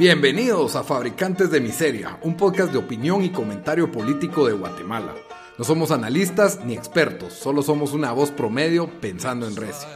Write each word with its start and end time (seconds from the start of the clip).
Bienvenidos 0.00 0.76
a 0.76 0.82
Fabricantes 0.82 1.50
de 1.50 1.60
Miseria, 1.60 2.18
un 2.22 2.34
podcast 2.34 2.72
de 2.72 2.78
opinión 2.78 3.22
y 3.22 3.28
comentario 3.28 3.92
político 3.92 4.46
de 4.46 4.54
Guatemala. 4.54 5.14
No 5.58 5.64
somos 5.64 5.90
analistas 5.90 6.64
ni 6.64 6.72
expertos, 6.72 7.34
solo 7.34 7.60
somos 7.60 7.92
una 7.92 8.10
voz 8.12 8.30
promedio 8.30 8.88
pensando 8.98 9.46
en 9.46 9.56
recio. 9.56 9.86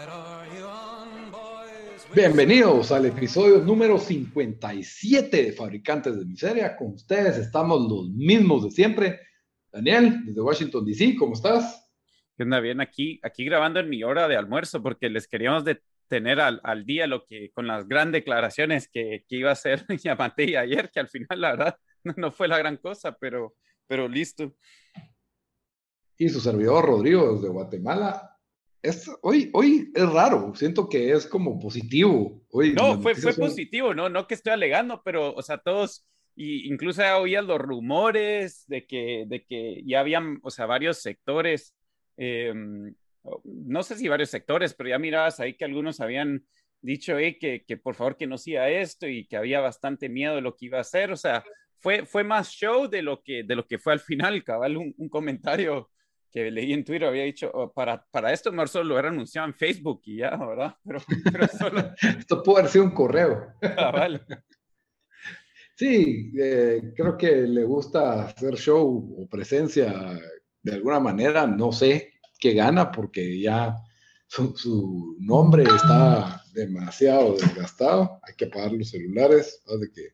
Bienvenidos 2.15 2.93
al 2.93 3.07
episodio 3.07 3.63
número 3.63 3.97
57 3.97 5.43
de 5.43 5.53
Fabricantes 5.53 6.19
de 6.19 6.27
Miseria. 6.27 6.77
Con 6.77 6.89
ustedes 6.89 7.39
estamos 7.39 7.91
los 7.91 8.11
mismos 8.11 8.65
de 8.65 8.73
siempre. 8.73 9.21
Daniel, 9.73 10.21
desde 10.27 10.43
Washington, 10.43 10.85
D.C., 10.85 11.17
¿cómo 11.19 11.33
estás? 11.33 11.91
¿Qué 12.37 12.43
onda? 12.43 12.61
Bien, 12.61 12.83
aquí, 12.83 13.21
aquí 13.23 13.43
grabando 13.47 13.81
en 13.81 13.89
mi 13.89 14.05
hora 14.05 14.29
de 14.29 14.37
almuerzo 14.37 14.83
porque 14.83 15.09
les 15.09 15.27
queríamos 15.27 15.65
de 15.65 15.81
tener 16.09 16.41
al, 16.41 16.61
al 16.65 16.85
día 16.85 17.07
lo 17.07 17.25
que, 17.25 17.51
con 17.53 17.67
las 17.67 17.89
grandes 17.89 18.21
declaraciones 18.21 18.89
que, 18.89 19.25
que 19.29 19.37
iba 19.37 19.51
a 19.51 19.55
hacer 19.55 19.85
Yamate 20.03 20.57
ayer, 20.59 20.91
que 20.91 21.01
al 21.01 21.09
final 21.09 21.41
la 21.41 21.51
verdad 21.51 21.77
no 22.17 22.31
fue 22.33 22.49
la 22.49 22.59
gran 22.59 22.77
cosa, 22.77 23.17
pero, 23.19 23.55
pero 23.87 24.09
listo 24.09 24.55
y 26.19 26.29
su 26.29 26.41
servidor 26.41 26.85
Rodrigo 26.85 27.35
desde 27.35 27.49
Guatemala. 27.49 28.31
Es, 28.83 29.11
hoy, 29.23 29.51
hoy 29.55 29.91
es 29.95 30.13
raro, 30.13 30.53
siento 30.55 30.89
que 30.89 31.13
es 31.13 31.27
como 31.27 31.59
positivo. 31.59 32.43
Hoy 32.51 32.75
no, 32.75 33.01
fue, 33.01 33.15
fue 33.15 33.33
positivo, 33.33 33.95
no, 33.95 34.09
no 34.11 34.27
que 34.27 34.35
estoy 34.35 34.53
alegando, 34.53 35.01
pero, 35.03 35.35
o 35.35 35.43
sea, 35.43 35.59
todos, 35.59 36.07
y 36.37 36.71
incluso 36.71 37.01
ya 37.01 37.19
oías 37.19 37.45
los 37.45 37.59
rumores 37.59 38.65
de 38.67 38.87
que, 38.87 39.25
de 39.27 39.45
que 39.45 39.83
ya 39.87 40.01
habían, 40.01 40.39
o 40.43 40.51
sea, 40.51 40.67
varios 40.67 41.01
sectores, 41.01 41.75
em, 42.19 42.95
no 43.45 43.83
sé 43.83 43.97
si 43.97 44.09
varios 44.09 44.31
sectores, 44.31 44.75
pero 44.75 44.91
ya 44.91 44.99
mirabas 44.99 45.41
ahí 45.41 45.55
que 45.55 45.65
algunos 45.65 46.01
habían 46.01 46.45
dicho 46.81 47.17
que, 47.17 47.65
que 47.67 47.77
por 47.77 47.95
favor 47.95 48.17
que 48.17 48.27
no 48.27 48.37
siga 48.37 48.69
esto 48.69 49.07
y 49.09 49.27
que 49.27 49.37
había 49.37 49.61
bastante 49.61 50.09
miedo 50.09 50.35
de 50.35 50.43
lo 50.43 50.55
que 50.57 50.67
iba 50.67 50.79
a 50.79 50.83
hacer, 50.83 51.11
o 51.11 51.17
sea, 51.17 51.43
fue, 51.81 52.07
fue 52.07 52.25
más 52.25 52.51
show 52.51 52.89
de 52.89 53.03
lo 53.03 53.23
que, 53.23 53.43
de 53.43 53.57
lo 53.57 53.67
que 53.67 53.79
fue 53.79 53.93
al 53.93 54.01
final, 54.01 54.43
cabal, 54.45 54.77
un, 54.77 54.95
un 54.97 55.09
comentario 55.09 55.91
que 56.31 56.51
leí 56.51 56.73
en 56.73 56.85
Twitter 56.85 57.07
había 57.07 57.23
dicho, 57.23 57.51
oh, 57.55 57.73
para, 57.73 58.05
para 58.11 58.33
esto 58.33 58.53
Marzo 58.53 58.83
lo 58.83 58.95
hubiera 58.95 59.09
anunciado 59.09 59.47
en 59.47 59.55
Facebook 59.55 60.03
y 60.05 60.17
ya, 60.17 60.37
¿verdad? 60.37 60.75
Pero, 60.85 60.99
pero 61.33 61.47
solo... 61.47 61.95
esto 62.19 62.43
puede 62.43 62.61
haber 62.61 62.71
sido 62.73 62.85
un 62.85 62.91
correo. 62.91 63.55
Ah, 63.77 63.91
vale. 63.91 64.21
Sí, 65.77 66.31
eh, 66.39 66.93
creo 66.95 67.19
que 67.19 67.33
le 67.33 67.65
gusta 67.65 68.27
hacer 68.27 68.55
show 68.55 69.17
o 69.19 69.27
presencia 69.29 69.93
de 70.63 70.73
alguna 70.73 71.01
manera, 71.01 71.49
no 71.49 71.73
sé 71.73 72.14
qué 72.45 72.53
gana 72.53 72.93
porque 72.93 73.41
ya 73.41 73.75
su, 74.27 74.55
su 74.55 75.17
nombre 75.19 75.63
está 75.63 76.45
demasiado 76.53 77.37
desgastado, 77.37 78.21
hay 78.23 78.35
que 78.35 78.45
apagar 78.45 78.71
los 78.73 78.91
celulares, 78.91 79.63
de 79.67 79.91
que 79.91 80.09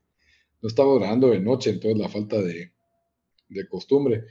no 0.62 0.68
estaba 0.68 0.94
grabando 0.94 1.30
de 1.30 1.40
noche, 1.40 1.70
entonces 1.70 1.98
la 1.98 2.08
falta 2.08 2.40
de, 2.40 2.72
de 3.48 3.68
costumbre. 3.68 4.26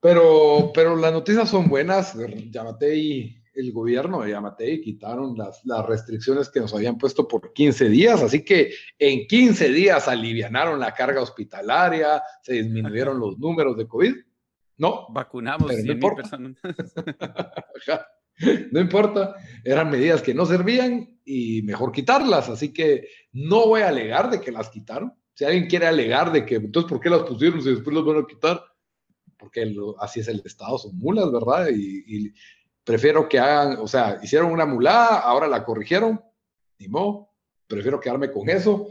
Pero, 0.00 0.70
pero 0.72 0.96
las 0.96 1.12
noticias 1.12 1.50
son 1.50 1.68
buenas. 1.68 2.16
Yamatei, 2.50 3.42
el 3.52 3.70
gobierno 3.70 4.22
de 4.22 4.30
Yamatei 4.30 4.80
quitaron 4.80 5.36
las, 5.36 5.62
las 5.66 5.84
restricciones 5.84 6.48
que 6.48 6.60
nos 6.60 6.72
habían 6.72 6.96
puesto 6.96 7.28
por 7.28 7.52
15 7.52 7.90
días, 7.90 8.22
así 8.22 8.42
que 8.42 8.72
en 8.98 9.26
15 9.26 9.68
días 9.68 10.08
alivianaron 10.08 10.80
la 10.80 10.94
carga 10.94 11.20
hospitalaria, 11.20 12.22
se 12.42 12.54
disminuyeron 12.54 13.20
los 13.20 13.38
números 13.38 13.76
de 13.76 13.86
COVID. 13.86 14.14
No. 14.80 15.06
Vacunamos 15.10 15.70
no 15.84 15.92
importa. 15.92 16.28
no 18.72 18.80
importa, 18.80 19.36
eran 19.64 19.90
medidas 19.90 20.22
que 20.22 20.34
no 20.34 20.46
servían 20.46 21.20
y 21.24 21.62
mejor 21.62 21.92
quitarlas, 21.92 22.48
así 22.48 22.72
que 22.72 23.06
no 23.32 23.66
voy 23.66 23.82
a 23.82 23.88
alegar 23.88 24.30
de 24.30 24.40
que 24.40 24.50
las 24.50 24.70
quitaron. 24.70 25.12
Si 25.34 25.44
alguien 25.44 25.68
quiere 25.68 25.86
alegar 25.86 26.32
de 26.32 26.44
que, 26.44 26.56
entonces, 26.56 26.88
¿por 26.88 27.00
qué 27.00 27.10
las 27.10 27.22
pusieron 27.22 27.62
si 27.62 27.70
después 27.70 27.94
las 27.94 28.04
van 28.04 28.18
a 28.18 28.26
quitar? 28.26 28.60
porque 29.40 29.74
así 29.98 30.20
es 30.20 30.28
el 30.28 30.42
Estado, 30.44 30.78
son 30.78 30.96
mulas, 30.98 31.32
¿verdad? 31.32 31.68
Y, 31.74 32.32
prefiero 32.84 33.28
que 33.28 33.38
hagan, 33.38 33.78
o 33.78 33.86
sea, 33.86 34.18
hicieron 34.22 34.52
una 34.52 34.66
mulada, 34.66 35.20
ahora 35.20 35.46
la 35.46 35.64
corrigieron, 35.64 36.20
ni 36.78 36.88
modo, 36.88 37.30
prefiero 37.66 38.00
quedarme 38.00 38.30
con 38.30 38.48
eso. 38.48 38.88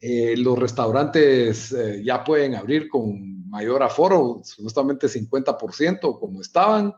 Eh, 0.00 0.36
los 0.36 0.58
restaurantes 0.58 1.72
eh, 1.72 2.02
ya 2.04 2.24
pueden 2.24 2.54
abrir 2.54 2.88
con 2.88 3.35
mayor 3.56 3.82
aforo, 3.82 4.40
supuestamente 4.44 5.06
50% 5.06 6.18
como 6.20 6.42
estaban, 6.42 6.94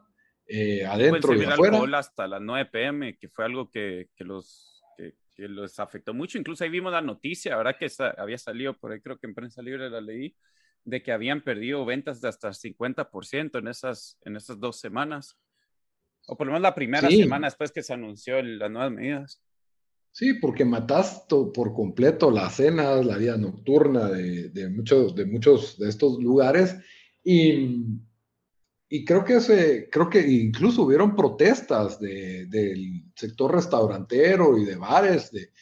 eh, 0.47 0.85
adentro 0.85 1.35
y 1.35 1.45
afuera. 1.45 1.79
hasta 1.97 2.27
las 2.27 2.41
9 2.41 2.69
pm, 2.73 3.17
que 3.17 3.29
fue 3.29 3.45
algo 3.45 3.71
que, 3.71 4.09
que 4.17 4.25
los, 4.25 4.83
que, 4.97 5.15
los 5.49 5.79
afectó 5.79 6.13
mucho. 6.15 6.37
Incluso 6.37 6.65
ahí 6.65 6.71
vimos 6.71 6.93
la 6.93 7.01
noticia, 7.01 7.57
¿verdad? 7.57 7.77
Que 7.79 7.89
había 8.17 8.39
salido 8.39 8.75
por 8.75 8.91
ahí, 8.91 9.01
creo 9.01 9.19
que 9.19 9.29
en 9.29 9.35
prensa 9.35 9.63
libre 9.63 9.89
la 9.89 10.01
leí, 10.01 10.35
de 10.85 11.01
que 11.01 11.13
habían 11.13 11.43
perdido 11.43 11.85
ventas 11.85 12.21
de 12.21 12.29
hasta 12.29 12.49
50% 12.49 13.59
en 13.59 13.69
esas, 13.69 14.19
en 14.25 14.37
esas 14.37 14.59
dos 14.59 14.81
semanas. 14.81 15.39
O 16.27 16.37
por 16.37 16.47
lo 16.47 16.55
menos 16.55 16.63
la 16.63 16.75
primera 16.75 17.09
semana 17.09 17.47
después 17.47 17.71
que 17.71 17.83
se 17.83 17.95
anunció 17.95 18.43
las 18.43 18.71
nuevas 18.71 18.91
medidas. 18.91 19.43
Sí, 20.11 20.35
porque 20.35 20.65
mataste 20.65 21.37
por 21.55 21.73
completo 21.73 22.31
las 22.31 22.57
cenas, 22.57 23.05
la 23.07 23.17
vida 23.17 23.37
nocturna 23.37 24.09
de, 24.09 24.69
muchos, 24.71 25.15
de 25.15 25.27
muchos 25.27 25.79
de 25.79 25.89
estos 25.89 26.19
lugares. 26.19 26.77
Y, 27.23 28.01
creo 29.07 29.25
que 29.25 29.41
se, 29.41 29.89
creo 29.91 30.09
que 30.09 30.21
incluso 30.27 30.83
hubieron 30.83 31.15
protestas 31.15 32.01
de, 32.01 32.47
del 32.47 33.05
sector 33.15 33.55
restaurantero 33.55 34.59
y 34.59 34.65
de 34.65 34.77
bares, 34.77 35.31
de, 35.31 35.53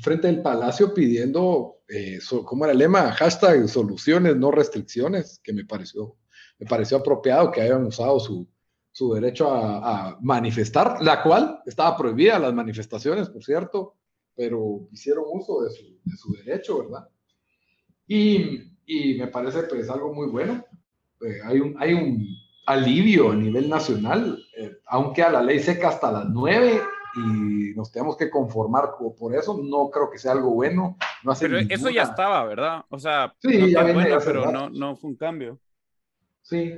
frente 0.00 0.26
del 0.26 0.42
palacio 0.42 0.92
pidiendo, 0.92 1.82
eh, 1.88 2.18
¿cómo 2.44 2.64
era 2.64 2.72
el 2.72 2.78
lema? 2.78 3.12
Hashtag 3.12 3.68
soluciones, 3.68 4.36
no 4.36 4.50
restricciones, 4.50 5.40
que 5.42 5.52
me 5.52 5.64
pareció, 5.64 6.16
me 6.58 6.66
pareció 6.66 6.96
apropiado 6.98 7.50
que 7.50 7.60
hayan 7.60 7.84
usado 7.84 8.18
su, 8.18 8.48
su 8.94 9.12
derecho 9.12 9.52
a, 9.52 10.16
manifestar, 10.22 11.02
la 11.02 11.20
cual 11.20 11.60
estaba 11.66 11.96
prohibida 11.96 12.38
las 12.38 12.54
manifestaciones, 12.54 13.28
por 13.28 13.42
cierto, 13.42 13.96
pero 14.36 14.86
hicieron 14.92 15.24
uso 15.32 15.62
de 15.62 15.70
su, 15.70 15.82
de 16.04 16.16
su 16.16 16.32
derecho, 16.32 16.78
¿verdad? 16.78 17.08
Y, 18.06 18.70
y, 18.86 19.18
me 19.18 19.26
parece 19.26 19.64
pues 19.64 19.90
algo 19.90 20.14
muy 20.14 20.28
bueno. 20.28 20.64
Eh, 21.22 21.40
hay, 21.44 21.58
un, 21.58 21.74
hay 21.76 21.92
un 21.92 22.24
alivio 22.66 23.32
a 23.32 23.34
nivel 23.34 23.68
nacional, 23.68 24.38
eh, 24.56 24.76
aunque 24.86 25.24
a 25.24 25.30
la 25.30 25.42
ley 25.42 25.58
seca 25.58 25.88
hasta 25.88 26.12
las 26.12 26.28
nueve 26.28 26.80
y 27.16 27.74
nos 27.74 27.90
tenemos 27.90 28.16
que 28.16 28.30
conformar 28.30 28.90
por 29.18 29.34
eso. 29.34 29.60
No 29.60 29.90
creo 29.90 30.08
que 30.08 30.18
sea 30.18 30.32
algo 30.32 30.50
bueno. 30.50 30.96
No 31.24 31.32
pero 31.40 31.58
eso 31.58 31.90
ya 31.90 32.02
estaba, 32.02 32.44
¿verdad? 32.44 32.84
O 32.90 33.00
sea, 33.00 33.34
sí, 33.42 33.72
ya 33.72 33.82
bueno, 33.82 34.18
pero 34.24 34.52
no, 34.52 34.70
no 34.70 34.94
fue 34.94 35.10
un 35.10 35.16
cambio. 35.16 35.58
Sí. 36.42 36.74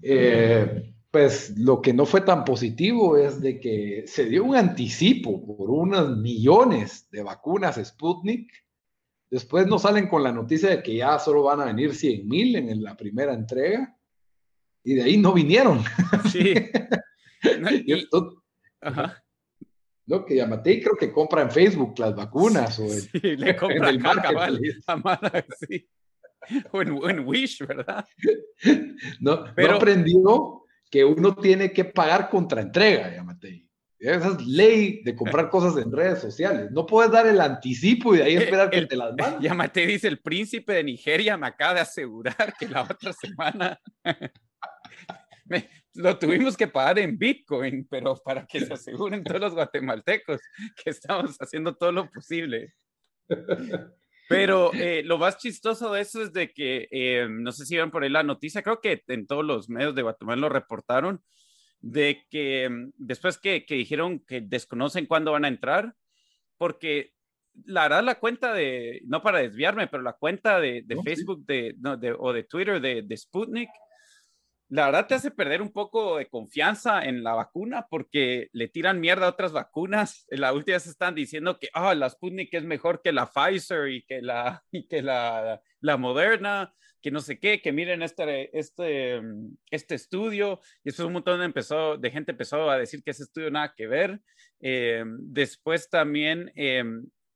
Eh, 0.00 0.93
pues 1.14 1.56
lo 1.56 1.80
que 1.80 1.92
no 1.92 2.06
fue 2.06 2.22
tan 2.22 2.44
positivo 2.44 3.16
es 3.16 3.40
de 3.40 3.60
que 3.60 4.02
se 4.04 4.24
dio 4.24 4.42
un 4.42 4.56
anticipo 4.56 5.46
por 5.46 5.70
unos 5.70 6.16
millones 6.16 7.08
de 7.08 7.22
vacunas 7.22 7.76
Sputnik. 7.76 8.50
Después 9.30 9.68
nos 9.68 9.82
salen 9.82 10.08
con 10.08 10.24
la 10.24 10.32
noticia 10.32 10.70
de 10.70 10.82
que 10.82 10.96
ya 10.96 11.20
solo 11.20 11.44
van 11.44 11.60
a 11.60 11.66
venir 11.66 11.94
100 11.94 12.26
mil 12.26 12.56
en 12.56 12.82
la 12.82 12.96
primera 12.96 13.32
entrega. 13.32 13.96
Y 14.82 14.94
de 14.94 15.04
ahí 15.04 15.16
no 15.16 15.32
vinieron. 15.32 15.84
Sí. 16.32 16.52
Ajá. 18.80 19.24
¿no? 20.06 20.24
Que 20.24 20.34
Yamatei 20.34 20.82
creo 20.82 20.96
que 20.98 21.12
compra 21.12 21.42
en 21.42 21.52
Facebook 21.52 21.96
las 21.96 22.16
vacunas 22.16 22.76
o 22.80 22.86
en, 22.86 23.00
sí, 23.02 23.36
le 23.36 23.54
compra 23.56 23.76
en 23.76 23.84
el 23.84 24.00
market. 24.00 25.46
sí. 25.60 25.88
O 26.72 26.82
en, 26.82 27.20
Wish, 27.20 27.64
¿verdad? 27.64 28.04
No, 29.20 29.44
Pero, 29.54 29.76
aprendió 29.76 30.63
que 30.94 31.04
uno 31.04 31.34
tiene 31.34 31.72
que 31.72 31.84
pagar 31.84 32.30
contra 32.30 32.62
entrega, 32.62 33.12
Yamatei. 33.12 33.68
Esa 33.98 34.28
es 34.28 34.46
ley 34.46 35.02
de 35.02 35.16
comprar 35.16 35.50
cosas 35.50 35.76
en 35.82 35.90
redes 35.90 36.20
sociales. 36.20 36.70
No 36.70 36.86
puedes 36.86 37.10
dar 37.10 37.26
el 37.26 37.40
anticipo 37.40 38.14
y 38.14 38.18
de 38.18 38.22
ahí 38.22 38.36
esperar 38.36 38.70
que 38.70 38.86
te 38.86 38.94
las 38.94 39.12
manden. 39.18 39.40
Yamatei 39.42 39.88
dice, 39.88 40.06
el 40.06 40.20
príncipe 40.20 40.74
de 40.74 40.84
Nigeria 40.84 41.36
me 41.36 41.48
acaba 41.48 41.74
de 41.74 41.80
asegurar 41.80 42.54
que 42.56 42.68
la 42.68 42.82
otra 42.82 43.12
semana 43.12 43.76
lo 45.94 46.16
tuvimos 46.16 46.56
que 46.56 46.68
pagar 46.68 47.00
en 47.00 47.18
Bitcoin, 47.18 47.88
pero 47.90 48.14
para 48.24 48.46
que 48.46 48.64
se 48.64 48.72
aseguren 48.72 49.24
todos 49.24 49.40
los 49.40 49.54
guatemaltecos 49.54 50.40
que 50.76 50.90
estamos 50.90 51.36
haciendo 51.40 51.74
todo 51.74 51.90
lo 51.90 52.08
posible. 52.08 52.72
Pero 54.28 54.72
eh, 54.72 55.02
lo 55.04 55.18
más 55.18 55.36
chistoso 55.38 55.92
de 55.92 56.00
eso 56.00 56.22
es 56.22 56.32
de 56.32 56.52
que, 56.52 56.88
eh, 56.90 57.26
no 57.28 57.52
sé 57.52 57.66
si 57.66 57.74
vieron 57.74 57.90
por 57.90 58.02
ahí 58.02 58.10
la 58.10 58.22
noticia, 58.22 58.62
creo 58.62 58.80
que 58.80 59.02
en 59.08 59.26
todos 59.26 59.44
los 59.44 59.68
medios 59.68 59.94
de 59.94 60.02
Guatemala 60.02 60.40
lo 60.40 60.48
reportaron, 60.48 61.22
de 61.80 62.24
que 62.30 62.68
mm, 62.68 62.92
después 62.96 63.38
que, 63.38 63.66
que 63.66 63.74
dijeron 63.74 64.20
que 64.20 64.40
desconocen 64.40 65.06
cuándo 65.06 65.32
van 65.32 65.44
a 65.44 65.48
entrar, 65.48 65.94
porque 66.56 67.12
la 67.66 67.82
verdad 67.82 68.04
la 68.04 68.18
cuenta 68.18 68.52
de, 68.54 69.02
no 69.04 69.22
para 69.22 69.38
desviarme, 69.38 69.86
pero 69.86 70.02
la 70.02 70.14
cuenta 70.14 70.58
de, 70.60 70.82
de 70.84 71.02
Facebook 71.02 71.44
de, 71.46 71.74
de, 71.76 72.16
o 72.18 72.32
de 72.32 72.44
Twitter 72.44 72.80
de, 72.80 73.02
de 73.02 73.16
Sputnik, 73.16 73.68
la 74.68 74.86
verdad 74.86 75.06
te 75.06 75.14
hace 75.14 75.30
perder 75.30 75.60
un 75.60 75.72
poco 75.72 76.16
de 76.16 76.26
confianza 76.26 77.04
en 77.04 77.22
la 77.22 77.34
vacuna 77.34 77.86
porque 77.90 78.48
le 78.52 78.68
tiran 78.68 79.00
mierda 79.00 79.26
a 79.26 79.30
otras 79.30 79.52
vacunas. 79.52 80.26
En 80.30 80.40
la 80.40 80.52
última 80.52 80.76
vez 80.76 80.86
están 80.86 81.14
diciendo 81.14 81.58
que 81.58 81.68
oh, 81.74 81.92
la 81.94 82.08
Sputnik 82.08 82.52
es 82.54 82.64
mejor 82.64 83.02
que 83.02 83.12
la 83.12 83.30
Pfizer 83.30 83.88
y 83.88 84.04
que 84.04 84.22
la, 84.22 84.62
y 84.72 84.86
que 84.88 85.02
la, 85.02 85.60
la 85.80 85.96
Moderna, 85.96 86.74
que 87.02 87.10
no 87.10 87.20
sé 87.20 87.38
qué, 87.38 87.60
que 87.60 87.72
miren 87.72 88.02
este, 88.02 88.58
este, 88.58 89.20
este 89.70 89.94
estudio. 89.94 90.60
Y 90.82 90.88
eso 90.88 91.06
un 91.06 91.12
montón 91.12 91.40
de, 91.40 91.44
empezó, 91.44 91.98
de 91.98 92.10
gente 92.10 92.32
empezó 92.32 92.70
a 92.70 92.78
decir 92.78 93.02
que 93.04 93.10
ese 93.10 93.24
estudio 93.24 93.50
nada 93.50 93.74
que 93.76 93.86
ver. 93.86 94.20
Eh, 94.60 95.04
después 95.06 95.90
también, 95.90 96.50
eh, 96.56 96.82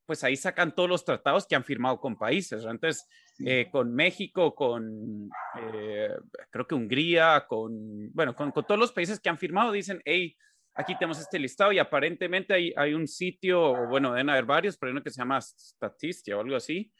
pues 0.07 0.25
ahí 0.25 0.37
sacan 0.37 0.75
todos 0.75 0.89
los 0.89 1.05
tratados 1.05 1.47
que 1.47 1.55
han 1.55 1.65
firmado 1.65 2.01
con 2.01 2.17
países. 2.17 2.65
Entonces, 2.65 3.07
eh, 3.45 3.69
con 3.71 3.95
México, 3.95 4.55
con 4.55 5.31
eh, 5.63 6.11
creo 6.51 6.67
que 6.67 6.75
Hungría, 6.75 7.45
con, 7.49 8.13
bueno, 8.13 8.35
con, 8.35 8.53
todos 8.53 8.79
los 8.79 8.93
países 8.93 9.21
que 9.21 9.29
han 9.29 9.39
firmado, 9.39 9.71
dicen, 9.71 10.01
hey, 10.05 10.37
aquí 10.75 10.95
tenemos 10.95 11.21
este 11.21 11.39
listado 11.39 11.73
y 11.73 11.79
aparentemente 11.79 12.55
hay, 12.55 12.73
hay 12.77 12.95
un 12.95 13.07
sitio, 13.07 13.87
bueno, 13.89 14.13
deben 14.13 14.31
haber 14.31 14.45
varios, 14.45 14.77
pero 14.77 14.89
hay 14.89 14.93
uno 14.93 15.03
que 15.03 15.11
se 15.11 15.21
llama 15.21 15.41
Statistia 15.41 16.37
o 16.37 16.41
algo 16.41 16.57
así, 16.57 16.93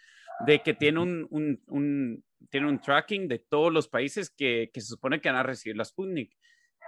de 0.47 0.61
que 0.61 0.75
tiene 0.75 1.01
un, 1.01 1.27
un, 1.31 1.61
un 1.67 2.25
tiene 2.51 2.69
un 2.69 2.81
tracking 2.81 3.27
de 3.27 3.41
todos 3.41 3.73
los 3.73 3.89
países 3.89 4.31
que, 4.31 4.71
que, 4.73 4.81
se 4.81 4.87
supone 4.87 5.21
que 5.21 5.29
van 5.29 5.39
a 5.39 5.43
recibir 5.43 5.77
la 5.77 5.85
Sputnik 5.85 6.37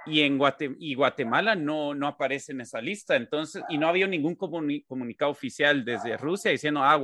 y 0.07 0.23
en 0.23 0.39
y 0.79 0.95
Guatemala 0.95 1.55
no, 1.55 1.95
no 1.95 2.07
aparece 2.07 2.53
en 2.53 2.61
esa 2.61 2.81
lista. 2.81 3.17
Entonces, 3.17 3.63
y 3.69 3.79
no 3.79 3.89
había 3.89 4.07
ningún 4.07 4.35
comunicado 4.35 5.31
oficial 5.31 5.85
desde 5.85 6.17
Rusia 6.17 6.51
diciendo, 6.51 6.83
ah, 6.83 6.97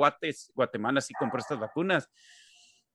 Guatemala 0.54 1.00
sí 1.00 1.14
compró 1.14 1.40
estas 1.40 1.58
vacunas. 1.58 2.10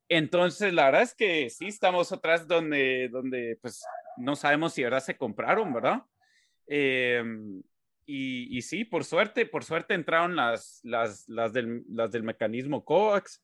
Entonces, 0.10 0.74
la 0.74 0.86
verdad 0.86 1.04
es 1.04 1.16
que 1.16 1.50
sí, 1.50 1.68
estamos 1.68 2.12
atrás 2.12 2.48
donde, 2.48 3.08
donde 3.10 3.58
pues, 3.62 3.84
no 4.18 4.36
sabemos 4.36 4.74
si 4.74 4.84
verdad 4.84 5.00
se 5.00 5.16
compraron, 5.16 5.74
¿verdad? 5.74 6.02
Em, 6.68 7.62
y, 8.06 8.58
y, 8.58 8.62
sí, 8.62 8.84
por 8.84 9.06
suerte, 9.06 9.46
por 9.46 9.64
suerte 9.64 9.94
entraron 9.94 10.36
las, 10.36 10.82
las, 10.84 11.30
las, 11.30 11.54
del, 11.54 11.84
las 11.88 12.12
del 12.12 12.24
mecanismo 12.24 12.84
COVAX 12.84 13.42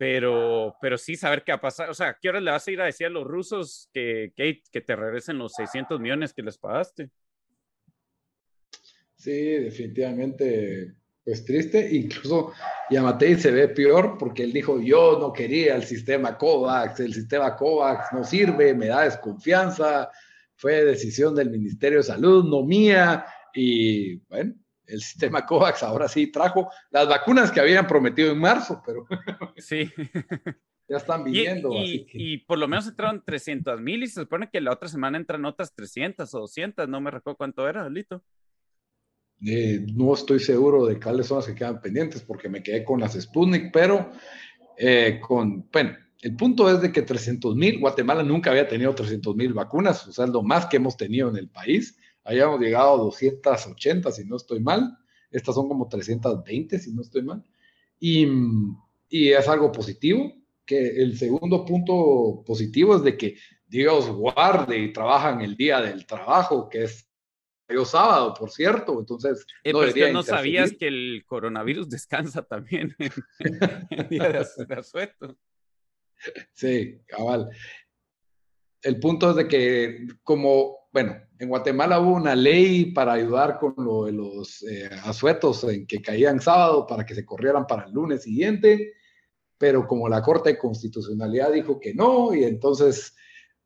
pero, 0.00 0.76
pero 0.80 0.96
sí 0.96 1.14
saber 1.14 1.44
qué 1.44 1.52
va 1.52 1.56
a 1.56 1.60
pasar. 1.60 1.90
O 1.90 1.94
sea, 1.94 2.16
¿qué 2.18 2.30
hora 2.30 2.40
le 2.40 2.50
vas 2.50 2.66
a 2.66 2.70
ir 2.70 2.80
a 2.80 2.86
decir 2.86 3.06
a 3.06 3.10
los 3.10 3.26
rusos 3.26 3.90
que, 3.92 4.32
que, 4.34 4.62
que 4.72 4.80
te 4.80 4.96
regresen 4.96 5.36
los 5.36 5.52
600 5.52 6.00
millones 6.00 6.32
que 6.32 6.42
les 6.42 6.56
pagaste? 6.56 7.10
Sí, 9.14 9.30
definitivamente, 9.30 10.94
pues 11.22 11.44
triste. 11.44 11.86
Incluso 11.94 12.54
Yamatei 12.88 13.34
se 13.34 13.50
ve 13.50 13.68
peor 13.68 14.16
porque 14.16 14.42
él 14.44 14.54
dijo, 14.54 14.80
yo 14.80 15.18
no 15.20 15.34
quería 15.34 15.74
el 15.74 15.84
sistema 15.84 16.38
COVAX, 16.38 17.00
el 17.00 17.12
sistema 17.12 17.54
COVAX 17.54 18.10
no 18.14 18.24
sirve, 18.24 18.72
me 18.72 18.86
da 18.86 19.04
desconfianza, 19.04 20.10
fue 20.56 20.82
decisión 20.82 21.34
del 21.34 21.50
Ministerio 21.50 21.98
de 21.98 22.04
Salud, 22.04 22.46
no 22.46 22.62
mía. 22.62 23.26
Y 23.52 24.16
bueno, 24.30 24.54
el 24.90 25.00
sistema 25.00 25.44
COVAX 25.46 25.82
ahora 25.82 26.08
sí 26.08 26.28
trajo 26.28 26.70
las 26.90 27.08
vacunas 27.08 27.50
que 27.50 27.60
habían 27.60 27.86
prometido 27.86 28.32
en 28.32 28.38
marzo, 28.38 28.82
pero 28.84 29.06
sí. 29.56 29.90
ya 30.88 30.96
están 30.96 31.24
viniendo. 31.24 31.70
Y, 31.74 32.38
por 32.38 32.58
lo 32.58 32.68
menos 32.68 32.86
entraron 32.86 33.22
300 33.24 33.80
mil 33.80 34.02
y 34.02 34.08
se 34.08 34.20
supone 34.20 34.50
que 34.50 34.60
la 34.60 34.72
otra 34.72 34.88
semana 34.88 35.18
entran 35.18 35.44
otras 35.44 35.74
300 35.74 36.32
o 36.34 36.40
200, 36.40 36.88
no 36.88 37.00
me 37.00 37.10
recuerdo 37.10 37.36
cuánto 37.36 37.68
era, 37.68 37.88
Lito. 37.88 38.22
Eh, 39.44 39.86
no 39.94 40.12
estoy 40.12 40.38
seguro 40.38 40.84
de 40.84 41.00
cuáles 41.00 41.26
son 41.26 41.38
las 41.38 41.46
que 41.46 41.54
quedan 41.54 41.80
pendientes 41.80 42.20
porque 42.20 42.50
me 42.50 42.62
quedé 42.62 42.84
con 42.84 43.00
las 43.00 43.18
Sputnik, 43.18 43.72
pero 43.72 44.10
eh, 44.76 45.18
con, 45.20 45.66
bueno, 45.72 45.96
el 46.20 46.36
punto 46.36 46.70
es 46.70 46.82
de 46.82 46.92
que 46.92 47.00
300 47.00 47.56
mil, 47.56 47.78
Guatemala 47.80 48.22
nunca 48.22 48.50
había 48.50 48.68
tenido 48.68 48.94
300 48.94 49.34
mil 49.36 49.54
vacunas, 49.54 50.06
o 50.06 50.12
sea, 50.12 50.26
es 50.26 50.30
lo 50.30 50.42
más 50.42 50.66
que 50.66 50.76
hemos 50.76 50.96
tenido 50.96 51.30
en 51.30 51.36
el 51.36 51.48
país 51.48 51.96
hayamos 52.24 52.60
llegado 52.60 52.94
a 52.94 52.98
280, 52.98 54.10
si 54.12 54.24
no 54.24 54.36
estoy 54.36 54.60
mal. 54.60 54.96
Estas 55.30 55.54
son 55.54 55.68
como 55.68 55.88
320, 55.88 56.78
si 56.78 56.92
no 56.92 57.02
estoy 57.02 57.22
mal. 57.22 57.44
Y, 57.98 58.26
y 59.08 59.30
es 59.30 59.48
algo 59.48 59.70
positivo, 59.70 60.32
que 60.64 61.02
el 61.02 61.16
segundo 61.18 61.64
punto 61.64 62.42
positivo 62.46 62.96
es 62.96 63.02
de 63.02 63.16
que 63.16 63.36
Dios 63.66 64.08
guarde 64.08 64.78
y 64.78 64.92
trabajan 64.92 65.40
el 65.40 65.56
día 65.56 65.80
del 65.80 66.06
trabajo, 66.06 66.68
que 66.68 66.84
es 66.84 67.08
el 67.68 67.86
sábado, 67.86 68.34
por 68.34 68.50
cierto. 68.50 68.98
Entonces, 68.98 69.46
eh, 69.62 69.72
no, 69.72 70.12
no 70.12 70.22
sabías 70.22 70.72
que 70.72 70.88
el 70.88 71.24
coronavirus 71.26 71.88
descansa 71.90 72.42
también 72.42 72.94
en 72.98 73.12
el 73.90 74.08
día 74.08 74.28
de 74.30 74.74
asueto. 74.74 75.36
Sí, 76.52 77.00
cabal. 77.06 77.48
El 78.82 78.98
punto 78.98 79.30
es 79.30 79.36
de 79.36 79.48
que 79.48 80.06
como 80.22 80.79
bueno, 80.92 81.16
en 81.38 81.48
Guatemala 81.48 82.00
hubo 82.00 82.14
una 82.14 82.34
ley 82.34 82.86
para 82.92 83.12
ayudar 83.12 83.58
con 83.58 83.74
lo 83.76 84.04
de 84.04 84.12
los 84.12 84.62
eh, 84.64 84.90
asuetos 85.04 85.62
en 85.64 85.86
que 85.86 86.02
caían 86.02 86.40
sábado 86.40 86.86
para 86.86 87.06
que 87.06 87.14
se 87.14 87.24
corrieran 87.24 87.66
para 87.66 87.84
el 87.84 87.92
lunes 87.92 88.24
siguiente, 88.24 88.94
pero 89.56 89.86
como 89.86 90.08
la 90.08 90.22
Corte 90.22 90.50
de 90.50 90.58
Constitucionalidad 90.58 91.52
dijo 91.52 91.78
que 91.78 91.94
no, 91.94 92.34
y 92.34 92.44
entonces 92.44 93.14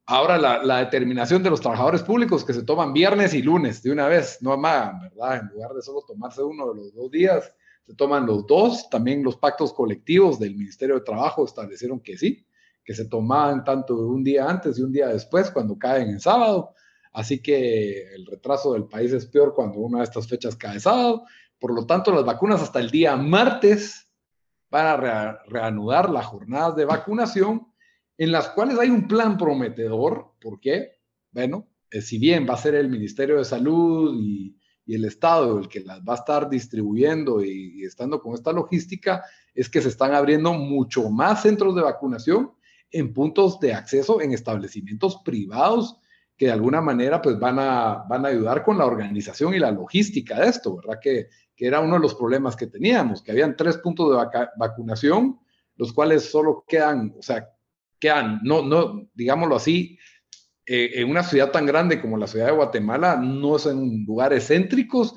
ahora 0.07 0.37
la, 0.37 0.79
determinación 0.81 1.43
de 1.43 1.51
los 1.51 1.61
trabajadores 1.61 2.03
públicos 2.03 2.45
que 2.45 2.53
se 2.53 2.63
toman 2.63 2.93
viernes 2.93 3.33
y 3.33 3.43
lunes 3.43 3.83
de 3.83 3.91
una 3.91 4.07
vez, 4.07 4.39
no 4.43 4.53
amagan, 4.53 5.01
¿verdad? 5.01 5.41
En 5.41 5.49
lugar 5.49 5.73
de 5.73 5.83
solo 5.83 6.03
tomarse 6.07 6.43
uno 6.43 6.69
de 6.71 6.77
los 6.77 6.95
dos 6.95 7.11
días, 7.11 7.53
se 7.87 7.95
toman 7.95 8.27
los 8.27 8.47
dos. 8.47 8.89
También 8.91 9.23
los 9.23 9.37
pactos 9.37 9.73
colectivos 9.73 10.39
del 10.39 10.57
Ministerio 10.57 10.97
de 10.97 11.03
Trabajo 11.03 11.45
establecieron 11.45 12.01
que 12.01 12.19
sí, 12.19 12.47
que 12.85 12.95
se 12.95 13.07
tomaban 13.07 13.65
tanto 13.65 13.97
un 13.97 14.23
día 14.23 14.49
antes 14.49 14.79
y 14.79 14.83
un 14.83 14.93
día 14.93 15.09
después 15.09 15.51
cuando 15.51 15.79
caen 15.79 16.11
en 16.11 16.21
sábado 16.21 16.75
Así 17.15 17.41
que 17.41 18.13
el 18.13 18.27
retraso 18.27 18.73
del 18.73 18.87
país 18.87 19.13
es 19.13 19.25
peor 19.27 19.55
cuando 19.55 19.79
una 19.79 19.99
de 19.99 20.05
estas 20.05 20.27
fechas 20.27 20.57
cae 20.57 20.81
sábado. 20.81 21.25
Por 21.61 21.73
lo 21.73 21.87
tanto, 21.87 22.13
las 22.13 22.25
vacunas 22.25 22.61
hasta 22.61 22.81
el 22.81 22.91
día 22.91 23.17
martes 23.17 24.09
van 24.69 25.07
a 25.07 25.39
reanudar 25.47 26.11
las 26.11 26.27
jornadas 26.27 26.75
de 26.75 26.85
vacunación 26.85 27.69
en 28.19 28.33
las 28.33 28.49
cuales 28.49 28.81
hay 28.81 28.91
un 28.91 29.07
plan 29.07 29.39
prometedor. 29.39 30.33
¿Por 30.41 30.59
qué? 30.59 30.99
Bueno, 31.31 31.69
eh, 31.89 32.03
si 32.03 32.19
bien 32.19 32.49
va 32.51 32.55
a 32.55 32.59
ser 32.59 32.75
el 32.75 32.89
Ministerio 32.91 33.39
de 33.39 33.45
Salud 33.45 34.17
y, 34.21 34.59
el 34.87 35.07
Estado 35.07 35.59
el 35.59 35.69
que 35.69 35.81
las 35.81 36.01
va 36.01 36.13
a 36.13 36.17
estar 36.17 36.51
distribuyendo 36.51 37.43
y 37.43 37.85
estando 37.85 38.21
con 38.21 38.35
esta 38.35 38.53
logística, 38.53 39.25
es 39.55 39.71
que 39.71 39.81
se 39.81 39.89
están 39.89 40.13
abriendo 40.13 40.53
mucho 40.53 41.09
más 41.09 41.41
centros 41.41 41.75
de 41.75 41.81
vacunación 41.81 42.53
en 42.91 43.15
puntos 43.15 43.59
de 43.61 43.73
acceso 43.73 44.21
en 44.21 44.33
establecimientos 44.33 45.23
privados 45.25 45.97
que 46.37 46.47
de 46.47 46.53
alguna 46.53 46.81
manera 46.81 47.23
pues 47.23 47.39
van 47.39 47.59
a, 47.59 48.05
van 48.09 48.25
a 48.25 48.29
ayudar 48.29 48.65
con 48.65 48.79
la 48.79 48.87
organización 48.87 49.55
y 49.55 49.59
la 49.59 49.71
logística 49.71 50.41
de 50.41 50.49
esto, 50.49 50.77
¿verdad? 50.77 50.99
Que, 51.01 51.29
que 51.55 51.67
era 51.67 51.81
uno 51.81 51.95
de 51.95 52.01
los 52.01 52.15
problemas 52.15 52.57
que 52.57 52.67
teníamos, 52.67 53.23
que 53.23 53.31
habían 53.31 53.57
tres 53.57 53.79
puntos 53.79 54.11
de 54.11 54.49
vacunación, 54.57 55.39
los 55.77 55.93
cuales 55.93 56.31
solo 56.31 56.65
quedan, 56.67 57.15
o 57.17 57.23
sea, 57.23 57.49
quedan, 57.99 58.41
no, 58.43 58.63
no, 58.63 59.09
digámoslo 59.15 59.57
así, 59.57 59.99
eh, 60.67 60.93
en 60.95 61.11
una 61.11 61.23
ciudad 61.23 61.51
tan 61.51 61.67
grande 61.67 62.01
como 62.01 62.17
la 62.17 62.27
ciudad 62.27 62.47
de 62.47 62.53
Guatemala, 62.53 63.17
no 63.17 63.57
es 63.57 63.67
en 63.67 64.05
lugares 64.05 64.49
céntricos 64.49 65.15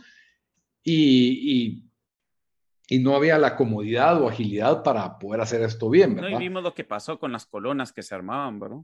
y, 0.83 1.83
y, 2.89 2.95
y, 2.95 2.99
no 2.99 3.15
había 3.15 3.37
la 3.37 3.55
comodidad 3.55 4.21
o 4.21 4.29
agilidad 4.29 4.83
para 4.83 5.17
poder 5.17 5.41
hacer 5.41 5.61
esto 5.61 5.89
bien, 5.89 6.15
¿verdad? 6.15 6.31
No, 6.31 6.37
y 6.37 6.39
vimos 6.39 6.63
lo 6.63 6.73
que 6.73 6.83
pasó 6.83 7.17
con 7.17 7.31
las 7.31 7.45
colonas 7.45 7.91
que 7.91 8.03
se 8.03 8.13
armaban, 8.13 8.59
¿verdad? 8.59 8.81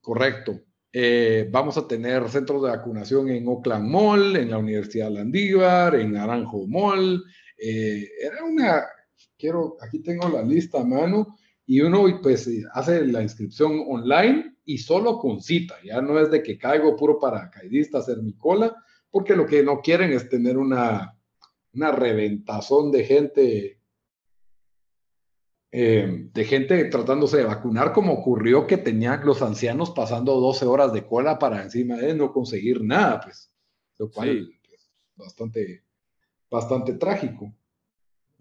Correcto. 0.00 0.60
Eh, 0.98 1.46
vamos 1.50 1.76
a 1.76 1.86
tener 1.86 2.26
centros 2.30 2.62
de 2.62 2.70
vacunación 2.70 3.28
en 3.28 3.46
Oakland 3.46 3.86
Mall, 3.86 4.34
en 4.34 4.48
la 4.48 4.56
Universidad 4.56 5.10
Landívar, 5.10 5.94
en 5.94 6.12
Naranjo 6.12 6.66
Mall. 6.66 7.22
Eh, 7.58 8.08
era 8.18 8.42
una, 8.42 8.82
quiero, 9.36 9.76
aquí 9.78 9.98
tengo 9.98 10.26
la 10.30 10.42
lista 10.42 10.80
a 10.80 10.86
mano, 10.86 11.36
y 11.66 11.82
uno 11.82 12.06
pues 12.22 12.48
hace 12.72 13.06
la 13.08 13.20
inscripción 13.20 13.84
online 13.86 14.56
y 14.64 14.78
solo 14.78 15.18
con 15.18 15.42
cita, 15.42 15.74
ya 15.84 16.00
no 16.00 16.18
es 16.18 16.30
de 16.30 16.42
que 16.42 16.56
caigo 16.56 16.96
puro 16.96 17.18
paracaidista 17.18 17.98
hacer 17.98 18.22
mi 18.22 18.32
cola, 18.32 18.74
porque 19.10 19.36
lo 19.36 19.44
que 19.44 19.62
no 19.62 19.82
quieren 19.82 20.14
es 20.14 20.30
tener 20.30 20.56
una, 20.56 21.14
una 21.74 21.92
reventazón 21.92 22.90
de 22.90 23.04
gente 23.04 23.75
eh, 25.78 26.30
de 26.32 26.44
gente 26.46 26.86
tratándose 26.86 27.36
de 27.36 27.44
vacunar, 27.44 27.92
como 27.92 28.14
ocurrió 28.14 28.66
que 28.66 28.78
tenían 28.78 29.26
los 29.26 29.42
ancianos 29.42 29.90
pasando 29.90 30.40
12 30.40 30.64
horas 30.64 30.90
de 30.94 31.04
cola 31.04 31.38
para 31.38 31.62
encima 31.62 31.96
de 31.96 32.14
no 32.14 32.32
conseguir 32.32 32.82
nada, 32.82 33.20
pues, 33.20 33.52
lo 33.98 34.10
cual 34.10 34.38
es 34.38 34.48
pues, 34.66 34.90
bastante, 35.14 35.84
bastante 36.50 36.94
trágico. 36.94 37.54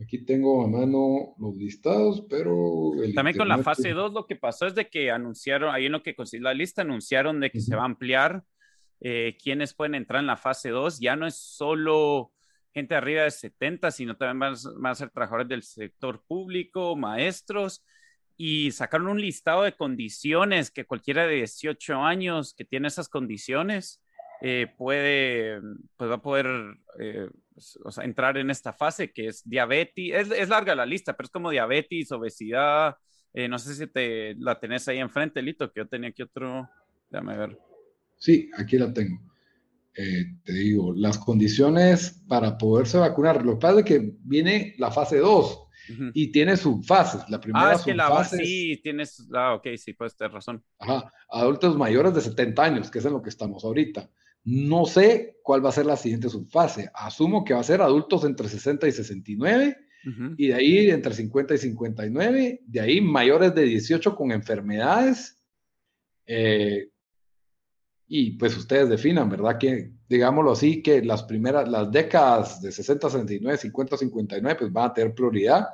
Aquí 0.01 0.19
tengo 0.19 0.63
a 0.63 0.67
mano 0.69 1.35
los 1.37 1.57
listados, 1.57 2.25
pero... 2.29 2.91
También 3.13 3.35
con 3.35 3.49
la 3.49 3.57
fase 3.57 3.89
2 3.89 4.13
lo 4.13 4.25
que 4.25 4.37
pasó 4.37 4.67
es 4.67 4.73
de 4.73 4.87
que 4.87 5.11
anunciaron, 5.11 5.75
ahí 5.75 5.87
en 5.87 5.91
lo 5.91 6.03
que 6.03 6.15
conseguí 6.15 6.41
la 6.41 6.53
lista, 6.53 6.83
anunciaron 6.83 7.41
de 7.41 7.51
que 7.51 7.59
se 7.59 7.75
va 7.75 7.81
a 7.81 7.85
ampliar 7.85 8.45
eh, 9.01 9.35
quienes 9.43 9.73
pueden 9.73 9.95
entrar 9.95 10.21
en 10.21 10.27
la 10.27 10.37
fase 10.37 10.69
2. 10.69 11.01
Ya 11.01 11.17
no 11.17 11.27
es 11.27 11.35
solo 11.35 12.31
gente 12.75 12.93
arriba 12.93 13.23
de 13.23 13.31
70, 13.31 13.89
sino 13.89 14.17
también 14.17 14.37
van, 14.39 14.55
van 14.77 14.91
a 14.91 14.95
ser 14.95 15.09
trabajadores 15.09 15.47
del 15.47 15.63
sector 15.63 16.23
público, 16.27 16.95
maestros, 16.95 17.83
y 18.37 18.71
sacaron 18.71 19.07
un 19.07 19.21
listado 19.21 19.63
de 19.63 19.71
condiciones 19.71 20.69
que 20.69 20.85
cualquiera 20.85 21.25
de 21.25 21.35
18 21.35 22.03
años 22.03 22.53
que 22.53 22.65
tiene 22.65 22.89
esas 22.89 23.07
condiciones 23.07 24.03
eh, 24.41 24.67
puede, 24.77 25.61
pues 25.95 26.09
va 26.09 26.15
a 26.15 26.21
poder 26.21 26.47
eh, 26.99 27.29
o 27.83 27.91
sea, 27.91 28.03
entrar 28.03 28.37
en 28.37 28.49
esta 28.49 28.73
fase 28.73 29.13
que 29.13 29.27
es 29.27 29.47
diabetes, 29.47 30.27
es, 30.27 30.31
es, 30.31 30.49
larga 30.49 30.75
la 30.75 30.85
lista, 30.85 31.15
pero 31.15 31.27
es 31.27 31.31
como 31.31 31.49
diabetes, 31.49 32.11
obesidad, 32.11 32.97
eh, 33.33 33.47
no 33.47 33.57
sé 33.57 33.73
si 33.73 33.87
te 33.87 34.35
la 34.35 34.59
tenés 34.59 34.87
ahí 34.89 34.99
enfrente, 34.99 35.41
Lito, 35.41 35.71
que 35.71 35.79
yo 35.79 35.87
tenía 35.87 36.09
aquí 36.09 36.21
otro, 36.21 36.69
déjame 37.09 37.37
ver. 37.37 37.57
Sí, 38.17 38.51
aquí 38.57 38.77
la 38.77 38.93
tengo. 38.93 39.21
Te 39.95 40.53
digo, 40.53 40.93
las 40.93 41.17
condiciones 41.17 42.23
para 42.27 42.57
poderse 42.57 42.97
vacunar, 42.97 43.45
lo 43.45 43.53
que 43.53 43.61
pasa 43.61 43.79
es 43.79 43.85
que 43.85 44.13
viene 44.23 44.75
la 44.77 44.91
fase 44.91 45.17
2, 45.17 45.65
y 46.13 46.31
tiene 46.31 46.57
subfases. 46.57 47.29
La 47.29 47.39
primera 47.39 47.71
ah, 47.71 47.73
es 47.73 47.83
que 47.83 47.93
la 47.93 48.09
base 48.09 48.37
sí, 48.37 48.79
tienes, 48.81 49.27
ah, 49.33 49.55
ok, 49.55 49.67
sí, 49.77 49.93
puedes 49.93 50.15
tener 50.15 50.33
razón. 50.33 50.63
Ajá, 50.79 51.11
adultos 51.29 51.77
mayores 51.77 52.13
de 52.13 52.21
70 52.21 52.63
años, 52.63 52.91
que 52.91 52.99
es 52.99 53.05
en 53.05 53.13
lo 53.13 53.21
que 53.21 53.29
estamos 53.29 53.63
ahorita. 53.63 54.09
No 54.43 54.85
sé 54.85 55.37
cuál 55.43 55.63
va 55.63 55.69
a 55.69 55.73
ser 55.73 55.85
la 55.85 55.97
siguiente 55.97 56.29
subfase. 56.29 56.89
Asumo 56.93 57.43
que 57.43 57.53
va 57.53 57.59
a 57.59 57.63
ser 57.63 57.81
adultos 57.81 58.23
entre 58.25 58.47
60 58.47 58.87
y 58.87 58.91
69, 58.91 59.77
y 60.37 60.49
de 60.49 60.53
ahí 60.53 60.89
entre 60.91 61.15
50 61.15 61.55
y 61.55 61.57
59, 61.57 62.61
de 62.63 62.79
ahí 62.79 63.01
mayores 63.01 63.55
de 63.55 63.63
18 63.63 64.15
con 64.15 64.31
enfermedades. 64.31 65.43
Eh, 66.27 66.89
y 68.07 68.31
pues 68.31 68.55
ustedes 68.55 68.89
definan, 68.89 69.29
¿verdad? 69.29 69.57
Que, 69.57 69.91
digámoslo 70.07 70.51
así, 70.51 70.81
que 70.83 71.03
las 71.03 71.23
primeras, 71.23 71.67
las 71.67 71.91
décadas 71.91 72.61
de 72.61 72.71
60, 72.71 73.09
69, 73.09 73.57
50, 73.57 73.97
59, 73.97 74.59
pues 74.59 74.71
van 74.71 74.89
a 74.89 74.93
tener 74.93 75.13
prioridad 75.13 75.67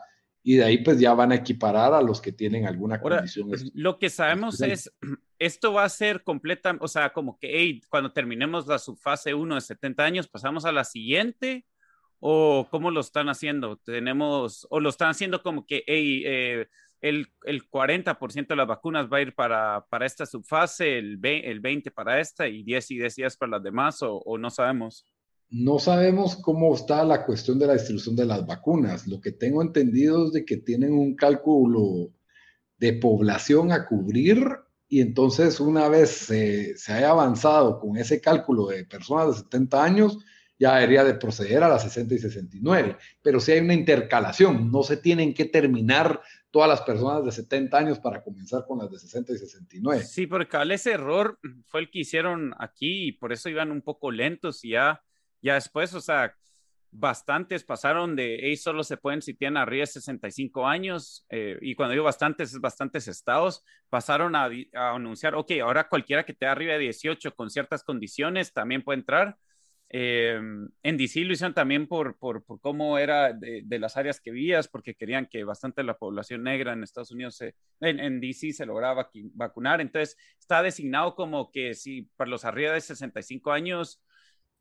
y 0.43 0.55
de 0.55 0.63
ahí 0.63 0.77
pues 0.79 0.99
ya 0.99 1.13
van 1.13 1.31
a 1.31 1.35
equiparar 1.35 1.93
a 1.93 2.01
los 2.01 2.21
que 2.21 2.31
tienen 2.31 2.65
alguna 2.65 2.99
condición. 2.99 3.51
Lo 3.73 3.99
que 3.99 4.09
sabemos 4.09 4.61
es, 4.61 4.91
esto 5.39 5.73
va 5.73 5.83
a 5.83 5.89
ser 5.89 6.23
completa, 6.23 6.75
o 6.79 6.87
sea, 6.87 7.11
como 7.11 7.37
que 7.37 7.81
cuando 7.89 8.11
terminemos 8.11 8.65
la 8.67 8.79
subfase 8.79 9.33
1 9.33 9.55
de 9.55 9.61
70 9.61 10.03
años, 10.03 10.27
pasamos 10.27 10.65
a 10.65 10.71
la 10.71 10.83
siguiente, 10.83 11.65
o 12.19 12.67
cómo 12.69 12.91
lo 12.91 13.01
están 13.01 13.29
haciendo. 13.29 13.77
Tenemos, 13.77 14.67
o 14.69 14.79
lo 14.79 14.89
están 14.89 15.09
haciendo 15.09 15.41
como 15.41 15.65
que 15.65 15.83
eh, 15.87 16.67
el, 17.01 17.27
el 17.45 17.69
40% 17.69 18.47
de 18.47 18.55
las 18.55 18.67
vacunas 18.67 19.07
va 19.11 19.17
a 19.17 19.21
ir 19.21 19.33
para, 19.33 19.85
para 19.89 20.05
esta 20.05 20.25
subfase, 20.25 20.99
el, 20.99 21.19
el 21.23 21.61
20% 21.61 21.93
para 21.93 22.19
esta 22.19 22.47
y 22.47 22.63
10 22.63 22.91
y 22.91 22.97
10 22.99 23.15
días 23.15 23.37
para 23.37 23.53
las 23.53 23.63
demás, 23.63 23.99
o, 24.01 24.37
no 24.37 24.49
sabemos. 24.49 25.05
No 25.49 25.79
sabemos 25.79 26.37
cómo 26.37 26.73
está 26.73 27.03
la 27.03 27.25
cuestión 27.25 27.59
de 27.59 27.67
la 27.67 27.73
distribución 27.73 28.15
de 28.15 28.25
las 28.25 28.45
vacunas. 28.45 29.07
Lo 29.07 29.19
que 29.19 29.31
tengo 29.31 29.61
entendido 29.61 30.27
es 30.27 30.31
de 30.31 30.45
que 30.45 30.57
tienen 30.57 30.93
un 30.93 31.15
cálculo 31.15 32.11
de 32.77 32.93
población 32.93 33.71
a 33.71 33.85
cubrir 33.85 34.45
y 34.87 35.01
entonces 35.01 35.59
una 35.59 35.87
vez 35.89 36.09
se, 36.09 36.75
haya 36.87 37.09
avanzado 37.09 37.79
con 37.79 37.97
ese 37.97 38.21
cálculo 38.21 38.67
de 38.67 38.85
personas 38.85 39.27
de 39.27 39.43
70 39.43 39.83
años, 39.83 40.19
ya 40.59 40.75
debería 40.75 41.03
de 41.03 41.15
proceder 41.15 41.63
a 41.63 41.69
las 41.69 41.83
60 41.83 42.13
y 42.13 42.19
69. 42.19 42.97
Pero 43.21 43.39
si 43.39 43.53
hay 43.53 43.59
una 43.61 43.73
intercalación, 43.73 44.71
no 44.71 44.83
se 44.83 44.97
tienen 44.97 45.33
que 45.33 45.45
terminar 45.45 46.21
todas 46.51 46.69
las 46.69 46.81
personas 46.81 47.23
de 47.23 47.31
70 47.31 47.77
años 47.77 47.99
para 47.99 48.21
comenzar 48.21 48.65
con 48.67 48.77
las 48.77 48.91
de 48.91 48.99
60 48.99 49.33
y 49.33 49.37
69. 49.37 50.03
Sí, 50.03 50.27
porque 50.27 50.57
ese 50.69 50.91
error 50.91 51.39
fue 51.65 51.79
el 51.79 51.89
que 51.89 51.99
hicieron 51.99 52.53
aquí 52.59 53.07
y 53.07 53.11
por 53.13 53.31
eso 53.31 53.49
iban 53.49 53.71
un 53.71 53.81
poco 53.81 54.11
lentos 54.11 54.63
y 54.65 54.71
ya, 54.71 55.01
ya 55.41 55.55
después, 55.55 55.93
o 55.93 56.01
sea, 56.01 56.35
bastantes 56.91 57.63
pasaron 57.63 58.17
de, 58.17 58.37
hey, 58.41 58.57
solo 58.57 58.83
se 58.83 58.97
pueden 58.97 59.21
si 59.21 59.33
tienen 59.33 59.57
arriba 59.57 59.83
de 59.83 59.87
65 59.87 60.67
años, 60.67 61.25
eh, 61.29 61.57
y 61.61 61.73
cuando 61.73 61.93
digo 61.93 62.03
bastantes, 62.03 62.53
es 62.53 62.59
bastantes 62.59 63.07
estados, 63.07 63.63
pasaron 63.89 64.35
a, 64.35 64.49
anunciar, 64.73 65.35
ok, 65.35 65.51
ahora 65.63 65.87
cualquiera 65.87 66.25
que 66.25 66.33
esté 66.33 66.45
arriba 66.45 66.73
de 66.73 66.79
18 66.79 67.33
con 67.33 67.49
ciertas 67.49 67.83
condiciones 67.83 68.53
también 68.53 68.83
puede 68.83 68.99
entrar. 68.99 69.37
Eh, 69.93 70.39
en 70.83 70.97
DC 70.97 71.19
lo 71.25 71.33
hicieron 71.33 71.53
también 71.53 71.85
por, 71.85 72.17
por, 72.17 72.45
por 72.45 72.61
cómo 72.61 72.97
era 72.97 73.33
de, 73.33 73.61
de, 73.65 73.79
las 73.79 73.97
áreas 73.97 74.21
que 74.21 74.31
vías, 74.31 74.69
porque 74.69 74.95
querían 74.95 75.25
que 75.25 75.43
bastante 75.43 75.83
la 75.83 75.97
población 75.97 76.43
negra 76.43 76.71
en 76.71 76.83
Estados 76.83 77.11
Unidos, 77.11 77.35
se, 77.35 77.55
en, 77.81 77.99
en, 77.99 78.21
DC 78.21 78.53
se 78.53 78.65
lograba 78.65 79.09
vacunar. 79.33 79.81
Entonces, 79.81 80.15
está 80.39 80.63
designado 80.63 81.13
como 81.13 81.51
que 81.51 81.73
si 81.73 82.03
para 82.15 82.29
los 82.29 82.45
arriba 82.45 82.71
de 82.71 82.79
65 82.79 83.51
años, 83.51 84.01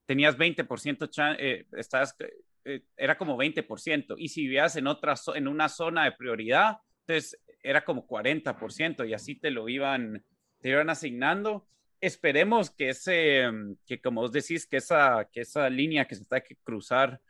tenías 0.04 0.36
20%, 0.36 1.36
eh, 1.38 1.66
estás, 1.76 2.16
eh, 2.64 2.82
era 2.96 3.16
como 3.16 3.36
20%, 3.36 4.16
y 4.18 4.28
si 4.30 4.42
vivías 4.42 4.74
en, 4.74 4.88
otra, 4.88 5.14
en 5.36 5.46
una 5.46 5.68
zona 5.68 6.06
de 6.06 6.12
prioridad, 6.12 6.78
entonces 7.06 7.40
era 7.62 7.84
como 7.84 8.08
40%, 8.08 9.08
y 9.08 9.14
así 9.14 9.36
te 9.36 9.52
lo 9.52 9.68
iban, 9.68 10.24
te 10.60 10.70
iban 10.70 10.90
asignando. 10.90 11.68
Esperemos 12.00 12.70
que 12.70 12.90
ese, 12.90 13.44
que 13.86 14.00
como 14.00 14.22
vos 14.22 14.32
decís, 14.32 14.66
que 14.66 14.78
esa, 14.78 15.28
que 15.32 15.42
esa 15.42 15.68
línea 15.68 16.06
que 16.06 16.14
se 16.14 16.22
está 16.22 16.40
que 16.40 16.56
cruzar 16.56 17.20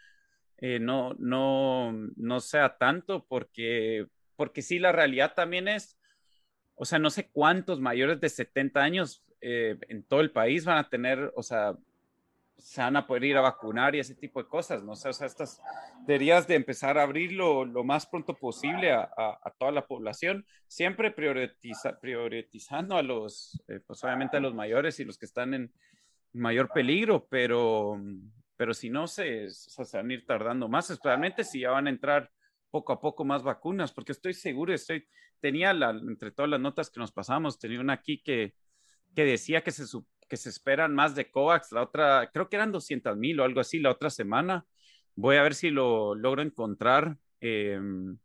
eh, 0.59 0.79
no, 0.79 1.15
no, 1.19 1.93
no 2.17 2.41
sea 2.41 2.77
tanto, 2.77 3.27
porque, 3.27 4.07
porque 4.37 4.63
sí, 4.63 4.79
la 4.79 4.93
realidad 4.93 5.35
también 5.35 5.69
es, 5.69 5.99
o 6.75 6.85
sea, 6.85 6.99
no 6.99 7.11
sé 7.11 7.31
cuántos 7.31 7.81
mayores 7.81 8.21
de 8.21 8.29
70 8.29 8.81
años 8.81 9.25
en 9.43 10.03
todo 10.05 10.21
el 10.21 10.33
país 10.33 10.67
van 10.67 10.77
a 10.77 10.91
tener, 10.91 11.33
o 11.35 11.43
sea, 11.43 11.75
se 12.61 12.81
van 12.81 12.97
a 12.97 13.07
poder 13.07 13.25
ir 13.25 13.37
a 13.37 13.41
vacunar 13.41 13.95
y 13.95 14.01
ese 14.01 14.15
tipo 14.15 14.43
de 14.43 14.49
cosas, 14.49 14.83
¿no? 14.83 14.93
O 14.93 14.97
sea, 14.97 15.11
estas 15.11 15.61
deberías 16.07 16.47
de 16.47 16.55
empezar 16.55 16.99
a 16.99 17.03
abrirlo 17.03 17.65
lo 17.65 17.85
más 17.85 18.07
pronto 18.07 18.35
posible 18.35 18.93
a, 18.93 19.07
toda 19.59 19.73
la 19.73 19.87
población, 19.87 20.47
siempre 20.67 21.11
prioritiza, 21.11 21.99
priorizando 21.99 22.97
a 22.97 23.03
los, 23.03 23.63
eh, 23.69 23.81
pues 23.87 24.03
obviamente 24.05 24.37
a 24.37 24.41
los 24.41 24.55
mayores 24.55 25.01
y 25.01 25.05
los 25.05 25.19
que 25.19 25.27
están 25.27 25.55
en 25.55 25.73
mayor 26.33 26.71
peligro, 26.73 27.27
pero, 27.29 28.01
pero 28.57 28.75
si 28.75 28.91
no, 28.91 29.07
se, 29.07 29.47
o 29.47 29.51
sea, 29.51 29.85
se 29.85 29.97
van 29.97 30.11
a 30.11 30.15
ir 30.15 30.27
tardando 30.27 30.69
más, 30.69 30.91
especialmente 30.91 31.45
si 31.45 31.61
ya 31.61 31.71
van 31.71 31.87
a 31.87 31.91
entrar 31.91 32.31
poco 32.71 32.93
a 32.93 33.01
poco 33.01 33.25
más 33.25 33.43
vacunas, 33.43 33.93
porque 33.93 34.13
estoy 34.13 34.35
seguro, 34.35 34.73
estoy, 34.73 35.07
tenía 35.41 35.71
entre 35.71 36.31
todas 36.31 36.51
las 36.51 36.61
notas 36.61 36.91
que 36.91 37.01
nos 37.01 37.13
pasamos, 37.13 37.59
tenía 37.59 37.81
una 37.81 37.95
aquí 37.95 38.23
que, 38.23 38.55
que 39.15 39.25
decía 39.25 39.63
que 39.63 39.73
se, 39.73 39.85
que 40.31 40.39
se 40.39 40.49
esperan 40.49 40.95
más 40.95 41.15
de 41.15 41.31
COVAX, 41.31 41.73
la 41.73 41.83
otra, 41.83 42.31
creo 42.33 42.49
que 42.49 42.57
eran 42.57 42.73
200 42.73 43.17
mil 43.19 43.41
o 43.41 43.45
algo 43.45 43.61
así 43.61 43.81
la 43.81 43.91
otra 43.91 44.09
semana. 44.09 44.65
Voy 45.17 45.37
a 45.37 45.43
ver 45.43 45.55
si 45.55 45.69
lo 45.69 46.15
logro 46.15 46.41
encontrar. 46.41 47.19
Em, 47.41 48.17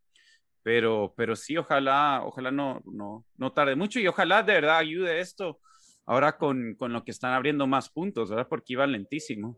pero, 0.63 1.13
pero 1.17 1.35
sí, 1.35 1.57
ojalá, 1.57 2.21
ojalá 2.23 2.51
no, 2.51 2.81
no, 2.85 3.25
no 3.37 3.53
tarde 3.53 3.75
mucho 3.75 3.99
y 3.99 4.07
ojalá 4.07 4.43
de 4.43 4.53
verdad 4.53 4.77
ayude 4.77 5.19
esto 5.19 5.59
ahora 6.05 6.37
con, 6.37 6.75
con 6.75 6.93
lo 6.93 7.03
que 7.03 7.11
están 7.11 7.33
abriendo 7.33 7.67
más 7.67 7.89
puntos, 7.89 8.29
¿verdad? 8.29 8.47
Porque 8.47 8.73
iba 8.73 8.87
lentísimo. 8.87 9.57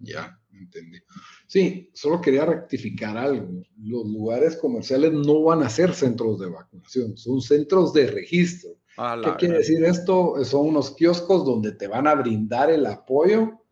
Ya, 0.00 0.38
entendí. 0.52 0.98
Sí, 1.46 1.90
solo 1.92 2.20
quería 2.20 2.44
rectificar 2.44 3.16
algo. 3.16 3.62
Los 3.78 4.06
lugares 4.06 4.56
comerciales 4.56 5.12
no 5.12 5.42
van 5.42 5.62
a 5.62 5.70
ser 5.70 5.92
centros 5.92 6.38
de 6.38 6.48
vacunación, 6.48 7.16
son 7.16 7.40
centros 7.40 7.92
de 7.92 8.06
registro. 8.08 8.70
¿Qué 9.22 9.30
quiere 9.38 9.58
decir 9.58 9.84
esto? 9.84 10.44
Son 10.44 10.66
unos 10.66 10.90
kioscos 10.96 11.44
donde 11.44 11.72
te 11.72 11.86
van 11.86 12.08
a 12.08 12.14
brindar 12.14 12.70
el 12.70 12.84
apoyo 12.84 13.62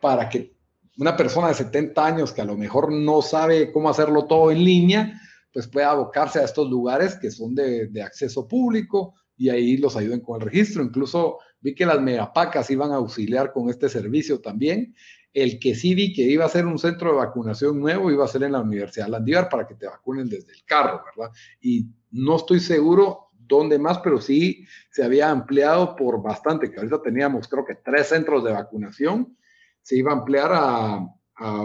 para 0.00 0.28
que 0.28 0.54
una 0.98 1.16
persona 1.16 1.48
de 1.48 1.54
70 1.54 2.06
años 2.06 2.32
que 2.32 2.42
a 2.42 2.44
lo 2.44 2.56
mejor 2.56 2.92
no 2.92 3.22
sabe 3.22 3.72
cómo 3.72 3.90
hacerlo 3.90 4.26
todo 4.26 4.52
en 4.52 4.64
línea, 4.64 5.20
pues 5.52 5.66
pueda 5.66 5.90
abocarse 5.90 6.38
a 6.38 6.44
estos 6.44 6.70
lugares 6.70 7.16
que 7.16 7.30
son 7.30 7.54
de, 7.56 7.90
acceso 8.02 8.46
público 8.46 9.14
y 9.36 9.48
ahí 9.48 9.78
los 9.78 9.96
ayuden 9.96 10.20
con 10.20 10.40
el 10.40 10.46
registro. 10.46 10.82
Incluso 10.82 11.38
vi 11.60 11.74
que 11.74 11.86
las 11.86 12.00
megapacas 12.00 12.70
iban 12.70 12.92
a 12.92 12.96
auxiliar 12.96 13.52
con 13.52 13.68
este 13.68 13.88
servicio 13.88 14.40
también. 14.40 14.94
El 15.32 15.58
que 15.58 15.74
sí 15.74 15.94
vi 15.94 16.12
que 16.12 16.22
iba 16.22 16.44
a 16.44 16.48
ser 16.48 16.66
un 16.66 16.78
centro 16.78 17.10
de 17.10 17.16
vacunación 17.16 17.80
nuevo 17.80 18.10
iba 18.10 18.24
a 18.24 18.28
ser 18.28 18.44
en 18.44 18.52
la 18.52 18.60
Universidad 18.60 19.08
Landívar 19.08 19.48
para 19.48 19.66
que 19.66 19.74
te 19.74 19.86
vacunen 19.86 20.28
desde 20.28 20.52
el 20.52 20.62
carro, 20.64 21.02
¿verdad? 21.16 21.32
Y 21.60 21.86
no 22.10 22.36
estoy 22.36 22.60
seguro 22.60 23.31
dónde 23.56 23.78
más, 23.78 23.98
pero 23.98 24.20
sí 24.20 24.66
se 24.90 25.04
había 25.04 25.30
ampliado 25.30 25.94
por 25.94 26.22
bastante, 26.22 26.70
que 26.70 26.78
ahorita 26.78 27.02
teníamos 27.02 27.48
creo 27.48 27.64
que 27.64 27.76
tres 27.76 28.08
centros 28.08 28.42
de 28.44 28.52
vacunación, 28.52 29.36
se 29.82 29.96
iba 29.96 30.12
a 30.12 30.16
ampliar 30.16 30.50
a, 30.54 31.08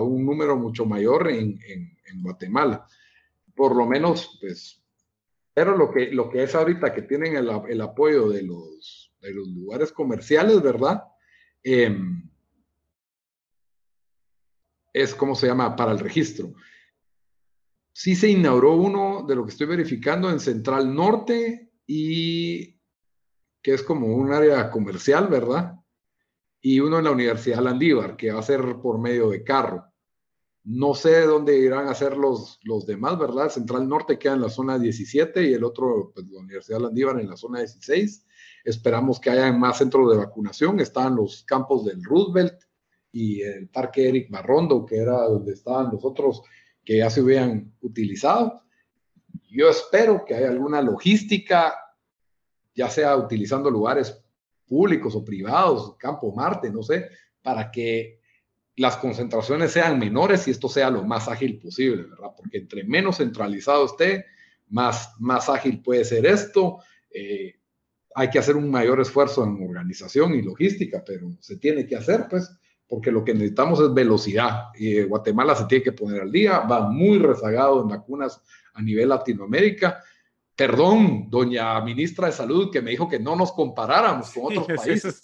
un 0.02 0.26
número 0.26 0.58
mucho 0.58 0.86
mayor 0.86 1.30
en, 1.30 1.60
Guatemala. 2.22 2.88
Por 3.54 3.76
lo 3.76 3.86
menos, 3.86 4.40
pues, 4.42 4.84
pero 5.54 5.78
lo 5.78 5.92
que, 5.92 6.12
lo 6.12 6.30
que 6.30 6.44
es 6.44 6.56
ahorita 6.56 6.94
que 6.94 7.04
tienen 7.04 7.36
el, 7.36 7.82
apoyo 7.82 8.30
de 8.30 8.42
los, 8.44 9.14
de 9.22 9.34
los 9.34 9.48
lugares 9.50 9.92
comerciales, 9.92 10.62
¿verdad? 10.64 11.04
Em, 11.62 12.28
es 14.94 15.14
como 15.14 15.36
se 15.36 15.48
llama 15.48 15.76
para 15.76 15.92
el 15.92 16.00
registro. 16.00 16.54
sí 17.94 18.16
se 18.16 18.30
inauguró 18.30 18.76
uno 18.76 19.26
de 19.28 19.36
lo 19.36 19.44
que 19.46 19.52
estoy 19.52 19.68
verificando 19.68 20.30
en 20.30 20.40
Central 20.40 20.94
Norte 20.94 21.67
y 21.88 22.78
que 23.62 23.74
es 23.74 23.82
como 23.82 24.08
un 24.08 24.32
área 24.32 24.70
comercial, 24.70 25.28
¿verdad? 25.28 25.76
Y 26.62 26.80
uno 26.82 27.00
en 27.00 27.06
la 27.06 27.12
Universidad 27.12 27.64
Landívar, 27.64 28.18
que 28.18 28.32
va 28.32 28.40
a 28.40 28.44
ser 28.44 28.62
por 28.82 29.00
medio 29.00 29.30
de 29.30 29.44
carro. 29.44 29.86
No 30.66 30.94
sé 30.94 31.22
dónde 31.22 31.58
irán 31.58 31.88
a 31.88 31.96
ser 31.96 32.18
los, 32.18 32.60
los 32.64 32.86
demás, 32.86 33.18
¿verdad? 33.18 33.50
Central 33.50 33.88
Norte 33.88 34.20
queda 34.20 34.34
en 34.34 34.42
la 34.42 34.50
zona 34.50 34.78
17 34.78 35.50
y 35.50 35.54
el 35.54 35.64
otro, 35.64 36.12
pues 36.14 36.28
la 36.28 36.40
Universidad 36.40 36.82
Landívar 36.82 37.22
en 37.22 37.30
la 37.30 37.38
zona 37.38 37.60
16. 37.60 38.26
Esperamos 38.66 39.20
que 39.22 39.30
haya 39.30 39.52
más 39.54 39.78
centros 39.78 40.12
de 40.12 40.18
vacunación. 40.18 40.82
Están 40.82 41.16
los 41.16 41.44
campos 41.44 41.86
del 41.86 42.04
Roosevelt 42.04 42.64
y 43.14 43.42
el 43.42 43.70
Parque 43.70 44.10
Eric 44.10 44.30
Marrondo, 44.30 44.86
que 44.86 44.98
era 44.98 45.24
donde 45.24 45.54
estaban 45.54 45.90
los 45.92 46.04
otros 46.04 46.42
que 46.84 46.98
ya 46.98 47.10
se 47.10 47.22
hubieran 47.22 47.74
utilizado. 47.82 48.62
Yo 49.58 49.72
espero 49.72 50.24
que 50.24 50.36
haya 50.36 50.50
alguna 50.50 50.84
logística, 50.84 51.74
ya 52.76 52.92
sea 52.92 53.18
utilizando 53.18 53.72
lugares 53.72 54.24
públicos 54.68 55.16
o 55.16 55.26
privados, 55.26 55.96
Campo 55.98 56.32
Marte, 56.32 56.70
no 56.70 56.84
sé, 56.84 57.10
para 57.42 57.72
que 57.72 58.20
las 58.76 58.98
concentraciones 58.98 59.72
sean 59.72 59.98
menores 59.98 60.48
y 60.48 60.52
esto 60.52 60.70
sea 60.70 60.92
lo 60.92 61.04
más 61.04 61.28
ágil 61.28 61.58
posible, 61.58 62.04
¿verdad? 62.04 62.36
Porque 62.38 62.60
entre 62.60 62.84
menos 62.84 63.18
centralizado 63.18 63.88
esté, 63.88 64.28
más, 64.68 65.16
más 65.18 65.50
ágil 65.50 65.82
puede 65.82 66.06
ser 66.06 66.28
esto. 66.28 66.78
Eh, 67.10 67.56
hay 68.14 68.30
que 68.30 68.38
hacer 68.38 68.56
un 68.56 68.70
mayor 68.70 69.02
esfuerzo 69.02 69.44
en 69.44 69.68
organización 69.68 70.36
y 70.36 70.44
logística, 70.44 71.04
pero 71.04 71.36
se 71.40 71.58
tiene 71.58 71.88
que 71.88 71.96
hacer, 71.96 72.28
pues, 72.30 72.48
porque 72.88 73.12
lo 73.12 73.24
que 73.24 73.34
necesitamos 73.34 73.80
es 73.82 73.94
velocidad. 73.94 74.70
Y 74.76 75.04
Guatemala 75.04 75.56
se 75.56 75.66
tiene 75.66 75.84
que 75.84 75.92
poner 75.92 76.22
al 76.22 76.32
día, 76.32 76.60
va 76.60 76.90
muy 76.90 77.20
rezagado 77.20 77.82
en 77.82 77.90
vacunas 77.90 78.42
a 78.74 78.82
nivel 78.82 79.10
Latinoamérica. 79.10 80.02
Perdón, 80.56 81.30
doña 81.30 81.80
ministra 81.82 82.28
de 82.28 82.34
Salud, 82.34 82.72
que 82.72 82.82
me 82.82 82.92
dijo 82.92 83.08
que 83.08 83.20
no 83.20 83.36
nos 83.36 83.52
comparáramos 83.52 84.32
con 84.32 84.58
otros 84.58 84.68
países. 84.78 85.22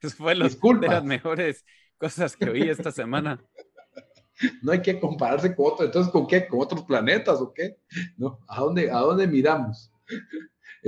Eso, 0.00 0.16
fue 0.16 0.34
de 0.34 0.88
las 0.88 1.04
mejores 1.04 1.64
cosas 1.96 2.36
que 2.36 2.50
oí 2.50 2.68
esta 2.68 2.90
semana. 2.90 3.42
no 4.62 4.72
hay 4.72 4.82
que 4.82 4.98
compararse 4.98 5.54
con 5.54 5.72
otros. 5.72 5.86
Entonces, 5.86 6.12
¿con 6.12 6.26
qué? 6.26 6.46
¿Con 6.46 6.60
otros 6.60 6.82
planetas 6.84 7.40
o 7.40 7.52
qué? 7.52 7.78
¿No? 8.16 8.40
¿A 8.48 8.60
dónde, 8.60 8.90
a 8.90 8.98
dónde 8.98 9.26
miramos? 9.26 9.92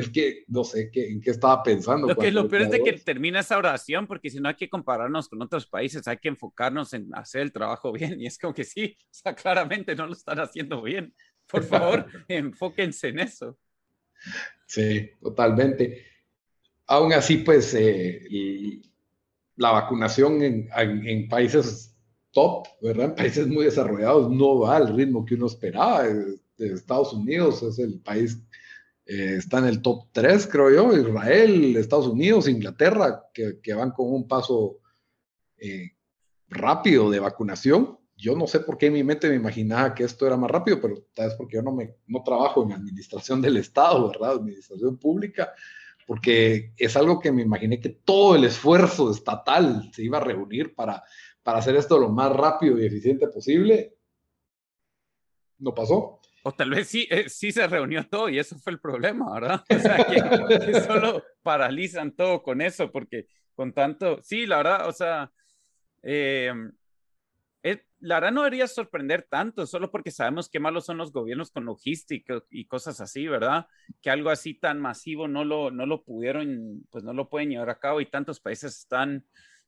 Es 0.00 0.10
que 0.10 0.44
no 0.48 0.64
sé 0.64 0.90
qué, 0.90 1.10
en 1.10 1.20
qué 1.20 1.30
estaba 1.30 1.62
pensando. 1.62 2.08
Lo 2.08 2.16
que 2.16 2.30
lo 2.30 2.48
peor 2.48 2.62
es 2.62 2.70
de 2.70 2.82
que 2.82 2.92
termina 2.94 3.40
esa 3.40 3.58
oración, 3.58 4.06
porque 4.06 4.30
si 4.30 4.40
no 4.40 4.48
hay 4.48 4.56
que 4.56 4.68
compararnos 4.68 5.28
con 5.28 5.40
otros 5.42 5.66
países, 5.66 6.06
hay 6.08 6.18
que 6.18 6.28
enfocarnos 6.28 6.92
en 6.92 7.14
hacer 7.14 7.42
el 7.42 7.52
trabajo 7.52 7.92
bien. 7.92 8.20
Y 8.20 8.26
es 8.26 8.38
como 8.38 8.54
que 8.54 8.64
sí, 8.64 8.96
o 8.98 9.08
sea, 9.10 9.34
claramente 9.34 9.94
no 9.94 10.06
lo 10.06 10.12
están 10.12 10.40
haciendo 10.40 10.82
bien. 10.82 11.14
Por 11.46 11.64
favor, 11.64 12.06
enfóquense 12.28 13.08
en 13.08 13.20
eso. 13.20 13.58
Sí, 14.66 15.10
totalmente. 15.20 16.04
Aún 16.86 17.12
así, 17.12 17.38
pues, 17.38 17.74
eh, 17.74 18.80
la 19.56 19.72
vacunación 19.72 20.42
en, 20.42 21.28
países 21.28 21.96
top, 22.32 22.66
¿verdad? 22.80 23.06
En 23.06 23.14
países 23.14 23.46
muy 23.46 23.64
desarrollados 23.64 24.30
no 24.30 24.60
va 24.60 24.76
al 24.76 24.96
ritmo 24.96 25.24
que 25.24 25.34
uno 25.34 25.46
esperaba. 25.46 26.06
Eh, 26.06 26.40
Estados 26.58 27.12
Unidos 27.12 27.62
es 27.62 27.78
el 27.78 28.00
país, 28.00 28.38
eh, 29.12 29.34
está 29.38 29.58
en 29.58 29.64
el 29.64 29.82
top 29.82 30.06
3, 30.12 30.46
creo 30.46 30.70
yo, 30.70 30.96
Israel, 30.96 31.76
Estados 31.76 32.06
Unidos, 32.06 32.46
Inglaterra, 32.46 33.24
que, 33.34 33.74
van 33.74 33.90
con 33.90 34.14
un 34.14 34.28
paso 34.28 34.78
eh, 35.56 35.96
rápido 36.48 37.10
de 37.10 37.18
vacunación. 37.18 37.98
Yo 38.16 38.36
no 38.36 38.46
sé 38.46 38.60
por 38.60 38.78
qué 38.78 38.86
en 38.86 38.92
mi 38.92 39.02
mente 39.02 39.28
me 39.28 39.34
imaginaba 39.34 39.96
que 39.96 40.04
esto 40.04 40.28
era 40.28 40.36
más 40.36 40.48
rápido, 40.48 40.80
pero 40.80 41.08
tal 41.12 41.26
vez 41.26 41.34
porque 41.34 41.56
yo 41.56 41.62
no, 41.62 41.72
me, 41.72 41.96
no 42.06 42.22
trabajo 42.22 42.62
en 42.62 42.70
administración 42.70 43.42
del 43.42 43.56
Estado, 43.56 44.08
¿verdad? 44.08 44.36
Administración 44.36 44.96
pública 44.96 45.52
porque 46.06 46.72
es 46.76 46.96
algo 46.96 47.18
que 47.18 47.32
me 47.32 47.42
imaginé 47.42 47.80
que 47.80 47.88
todo 47.90 48.36
el 48.36 48.44
esfuerzo 48.44 49.10
estatal 49.10 49.90
se 49.92 50.02
iba 50.02 50.18
a 50.18 50.24
reunir 50.24 50.74
para, 50.74 51.04
para 51.42 51.58
hacer 51.58 51.74
esto 51.76 51.98
lo 51.98 52.08
más 52.10 52.32
rápido 52.32 52.78
y 52.78 52.86
eficiente 52.86 53.26
posible. 53.28 53.96
No 55.58 55.74
pasó. 55.74 56.19
O 56.42 56.52
tal 56.52 56.70
vez 56.70 56.88
sí, 56.88 57.06
eh, 57.10 57.28
sí 57.28 57.52
se 57.52 57.66
reunió 57.66 58.06
todo 58.08 58.28
y 58.28 58.38
eso 58.38 58.58
fue 58.58 58.72
el 58.72 58.80
problema, 58.80 59.32
¿verdad? 59.32 59.64
O 59.68 59.78
sea, 59.78 60.04
que, 60.04 60.80
solo 60.80 61.22
paralizan 61.42 62.12
todo 62.12 62.42
con 62.42 62.60
eso, 62.60 62.90
porque 62.90 63.26
con 63.54 63.72
tanto, 63.72 64.20
sí, 64.22 64.46
la 64.46 64.58
verdad, 64.58 64.88
o 64.88 64.92
sea, 64.92 65.30
eh, 66.02 66.52
la 68.00 68.16
verdad 68.16 68.32
no 68.32 68.42
debería 68.42 68.66
sorprender 68.66 69.26
tanto, 69.28 69.66
solo 69.66 69.90
porque 69.90 70.10
sabemos 70.10 70.48
qué 70.48 70.58
malos 70.58 70.86
son 70.86 70.96
los 70.96 71.12
gobiernos 71.12 71.50
con 71.50 71.66
logística 71.66 72.42
y 72.50 72.66
cosas 72.66 73.00
así, 73.00 73.28
¿verdad? 73.28 73.66
Que 74.00 74.10
algo 74.10 74.30
así 74.30 74.54
tan 74.54 74.80
masivo 74.80 75.28
no 75.28 75.44
lo, 75.44 75.70
no 75.70 75.84
lo 75.84 76.02
pudieron, 76.02 76.86
pues 76.90 77.04
no 77.04 77.12
lo 77.12 77.28
pueden 77.28 77.50
llevar 77.50 77.68
a 77.68 77.78
cabo 77.78 78.00
y 78.00 78.06
tantos 78.06 78.40
países 78.40 78.78
están 78.78 79.26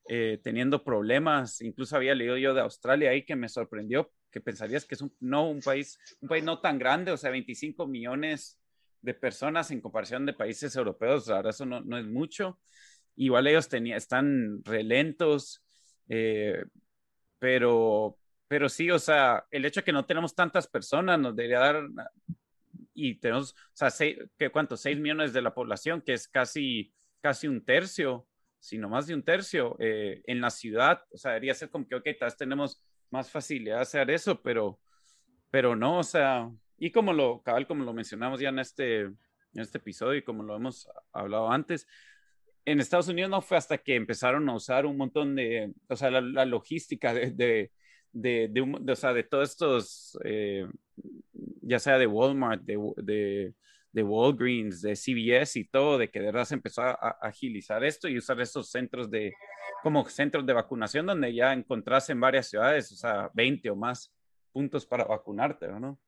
eh, 0.09 0.41
teniendo 0.43 0.83
problemas. 0.83 1.61
Incluso 1.61 1.97
había 1.97 2.15
leído 2.15 2.39
yo 2.39 2.55
de 2.55 2.63
Australia 2.63 3.11
ahí 3.11 3.25
que 3.25 3.37
me 3.37 3.51
sorprendió, 3.51 4.11
que 4.33 4.41
pensarías 4.41 4.85
que 4.85 4.97
es 4.97 5.03
un, 5.03 5.15
no 5.21 5.49
un 5.49 5.61
país, 5.61 5.99
un 6.21 6.29
país 6.29 6.43
no 6.43 6.61
tan 6.61 6.79
grande, 6.79 7.13
o 7.13 7.17
sea, 7.17 7.31
25 7.31 7.87
millones 7.87 8.59
de 9.03 9.15
personas 9.15 9.71
en 9.71 9.81
comparación 9.81 10.27
de 10.27 10.33
países 10.33 10.75
europeos, 10.75 11.29
verdad 11.29 11.51
eso 11.51 11.67
no, 11.67 11.81
no 11.83 11.99
es 11.99 12.07
mucho. 12.07 12.59
Igual 13.17 13.47
ellos 13.47 13.69
tenía, 13.69 13.97
están 13.97 14.65
relentos. 14.65 15.63
Eh, 16.09 16.65
pero, 17.39 18.19
pero 18.49 18.69
sí, 18.69 18.91
o 18.91 18.99
sea, 18.99 19.45
el 19.51 19.65
hecho 19.65 19.81
de 19.81 19.85
que 19.85 19.93
no 19.93 20.07
tenemos 20.07 20.35
tantas 20.35 20.67
personas 20.67 21.19
nos 21.19 21.37
debería 21.37 21.59
dar, 21.59 21.83
y 22.95 23.17
tenemos, 23.17 23.53
o 23.53 23.57
sea, 23.75 23.91
seis, 23.91 24.17
¿qué, 24.39 24.51
¿cuánto? 24.51 24.77
Seis 24.77 24.99
millones 24.99 25.33
de 25.33 25.43
la 25.43 25.55
población, 25.55 26.01
que 26.01 26.15
es 26.15 26.29
casi, 26.29 26.95
casi 27.21 27.49
un 27.49 27.65
tercio, 27.65 28.27
sino 28.61 28.89
más 28.89 29.09
de 29.09 29.15
un 29.15 29.25
tercio 29.25 29.77
eh, 29.81 30.23
en 30.27 30.41
la 30.41 30.51
ciudad, 30.51 31.03
o 31.11 31.19
sea, 31.19 31.33
debería 31.33 31.55
ser 31.55 31.71
como 31.71 31.89
que, 31.89 31.97
ok, 31.97 32.05
tal 32.19 32.29
vez 32.29 32.37
tenemos 32.37 32.81
más 33.13 33.31
facilidad 33.31 33.77
de 33.77 33.83
hacer 33.83 34.11
eso, 34.11 34.41
pero, 34.43 34.81
pero 35.51 35.77
no, 35.77 35.99
o 35.99 36.03
sea, 36.03 36.51
y 36.79 36.91
como 36.91 37.13
lo, 37.13 37.43
cabal, 37.43 37.67
como 37.67 37.85
lo 37.85 37.93
mencionamos 37.93 38.41
ya 38.41 38.49
en 38.49 38.59
este, 38.59 39.03
en 39.03 39.17
este 39.55 39.79
episodio 39.79 40.19
y 40.19 40.25
como 40.25 40.43
lo 40.43 40.57
hemos 40.57 40.89
hablado 41.13 41.51
antes, 41.51 41.87
en 42.65 42.81
Estados 42.81 43.09
Unidos 43.09 43.31
no 43.31 43.43
fue 43.43 43.57
hasta 43.57 43.79
que 43.79 43.97
empezaron 43.97 44.49
a 44.49 44.55
usar 44.55 44.87
un 44.87 44.97
montón 44.97 45.35
de, 45.35 45.73
o 45.89 45.97
sea, 45.97 46.11
la, 46.11 46.45
logística 46.45 47.13
de, 47.13 47.31
de, 47.33 47.71
de, 48.13 48.93
o 48.93 48.97
sea, 48.97 49.13
de 49.13 49.25
todos 49.25 49.51
estos, 49.51 50.19
eh, 50.25 50.67
ya 51.61 51.79
sea 51.79 51.99
de 51.99 52.07
Walmart, 52.07 52.63
de, 52.63 53.55
de, 53.93 54.03
Walgreens, 54.03 54.83
de 54.83 54.95
CVS 54.95 55.59
y 55.59 55.65
todo, 55.65 55.99
de 55.99 56.11
que 56.11 56.21
de 56.21 56.27
verdad 56.27 56.45
se 56.45 56.55
empezó 56.55 56.83
a, 56.83 57.19
agilizar 57.21 57.85
esto 57.85 58.09
y 58.09 58.19
usar 58.19 58.41
estos 58.41 58.71
centros 58.71 59.11
de, 59.11 59.35
como 59.83 60.09
centros 60.09 60.47
de 60.47 60.53
vacunación 60.53 61.07
donde 61.07 61.35
ya 61.35 61.53
encontrás 61.53 62.09
en 62.11 62.21
varias 62.21 62.49
ciudades, 62.49 62.91
o 62.93 62.97
sea, 62.97 63.31
20 63.35 63.71
o 63.71 63.77
más 63.77 64.13
puntos 64.53 64.87
para 64.87 65.05
vacunarte, 65.05 65.69
¿no? 65.69 65.99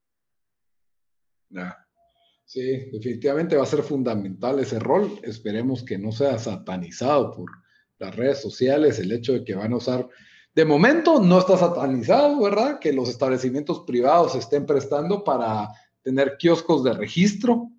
Sí, 2.45 2.89
definitivamente 2.91 3.55
va 3.55 3.63
a 3.63 3.67
ser 3.67 3.81
fundamental 3.81 4.59
ese 4.59 4.79
rol. 4.79 5.19
Esperemos 5.23 5.83
que 5.83 5.97
no 5.97 6.11
sea 6.11 6.37
satanizado 6.37 7.31
por 7.31 7.49
las 7.97 8.15
redes 8.15 8.41
sociales, 8.41 8.99
el 8.99 9.11
hecho 9.11 9.33
de 9.33 9.43
que 9.43 9.55
van 9.55 9.73
a 9.73 9.77
usar... 9.77 10.07
De 10.53 10.63
momento 10.63 11.19
no 11.19 11.39
está 11.39 11.57
satanizado, 11.57 12.39
¿verdad? 12.41 12.79
Que 12.79 12.93
los 12.93 13.09
establecimientos 13.09 13.81
privados 13.85 14.35
estén 14.35 14.65
prestando 14.65 15.23
para 15.23 15.67
tener 16.01 16.37
kioscos 16.37 16.83
de 16.83 16.93
registro. 16.93 17.71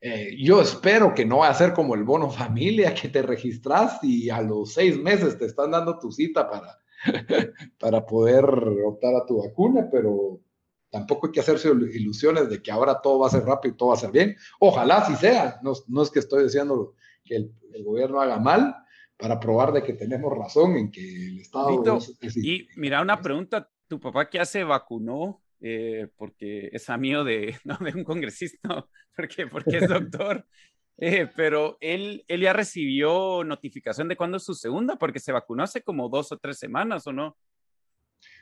Eh, 0.00 0.34
yo 0.38 0.62
espero 0.62 1.14
que 1.14 1.26
no 1.26 1.38
va 1.38 1.48
a 1.48 1.54
ser 1.54 1.72
como 1.72 1.94
el 1.94 2.04
bono 2.04 2.30
familia, 2.30 2.94
que 2.94 3.08
te 3.08 3.22
registras 3.22 4.02
y 4.02 4.30
a 4.30 4.40
los 4.40 4.72
seis 4.72 4.98
meses 4.98 5.36
te 5.36 5.46
están 5.46 5.72
dando 5.72 5.98
tu 5.98 6.10
cita 6.10 6.48
para, 6.48 6.78
para 7.78 8.06
poder 8.06 8.44
optar 8.44 9.14
a 9.14 9.26
tu 9.26 9.42
vacuna, 9.42 9.88
pero 9.90 10.40
Tampoco 10.90 11.28
hay 11.28 11.32
que 11.32 11.40
hacerse 11.40 11.68
ilusiones 11.68 12.50
de 12.50 12.60
que 12.60 12.72
ahora 12.72 13.00
todo 13.00 13.20
va 13.20 13.28
a 13.28 13.30
ser 13.30 13.44
rápido 13.44 13.74
y 13.74 13.76
todo 13.76 13.90
va 13.90 13.94
a 13.94 13.98
ser 13.98 14.10
bien. 14.10 14.36
Ojalá 14.58 15.06
sí 15.06 15.14
sea. 15.14 15.60
No, 15.62 16.02
es 16.02 16.10
que 16.10 16.18
estoy 16.18 16.44
diciendo 16.44 16.94
que 17.24 17.36
el, 17.36 17.84
gobierno 17.84 18.20
haga 18.20 18.40
mal 18.40 18.74
para 19.16 19.38
probar 19.38 19.72
de 19.72 19.84
que 19.84 19.92
tenemos 19.92 20.36
razón 20.36 20.76
en 20.76 20.90
que 20.90 21.00
el 21.00 21.38
Estado... 21.38 22.00
y 22.20 22.66
mira, 22.76 23.00
una 23.00 23.20
pregunta. 23.20 23.70
¿Tu 23.86 24.00
papá 24.00 24.28
qué 24.28 24.40
hace 24.40 24.64
vacunó? 24.64 25.40
Eh, 25.62 26.08
porque 26.16 26.70
es 26.72 26.88
amigo 26.88 27.22
de, 27.22 27.56
no, 27.64 27.76
de 27.78 27.92
un 27.92 28.04
congresista, 28.04 28.86
porque, 29.16 29.46
porque 29.46 29.78
es 29.78 29.88
doctor. 29.88 30.46
Eh, 31.02 31.28
pero 31.34 31.78
él, 31.80 32.24
él 32.28 32.42
ya 32.42 32.52
recibió 32.52 33.42
notificación 33.42 34.08
de 34.08 34.16
cuándo 34.16 34.36
es 34.36 34.44
su 34.44 34.54
segunda, 34.54 34.96
porque 34.96 35.18
se 35.18 35.32
vacunó 35.32 35.62
hace 35.62 35.82
como 35.82 36.10
dos 36.10 36.30
o 36.30 36.38
tres 36.38 36.58
semanas, 36.58 37.06
¿o 37.06 37.12
no? 37.12 37.36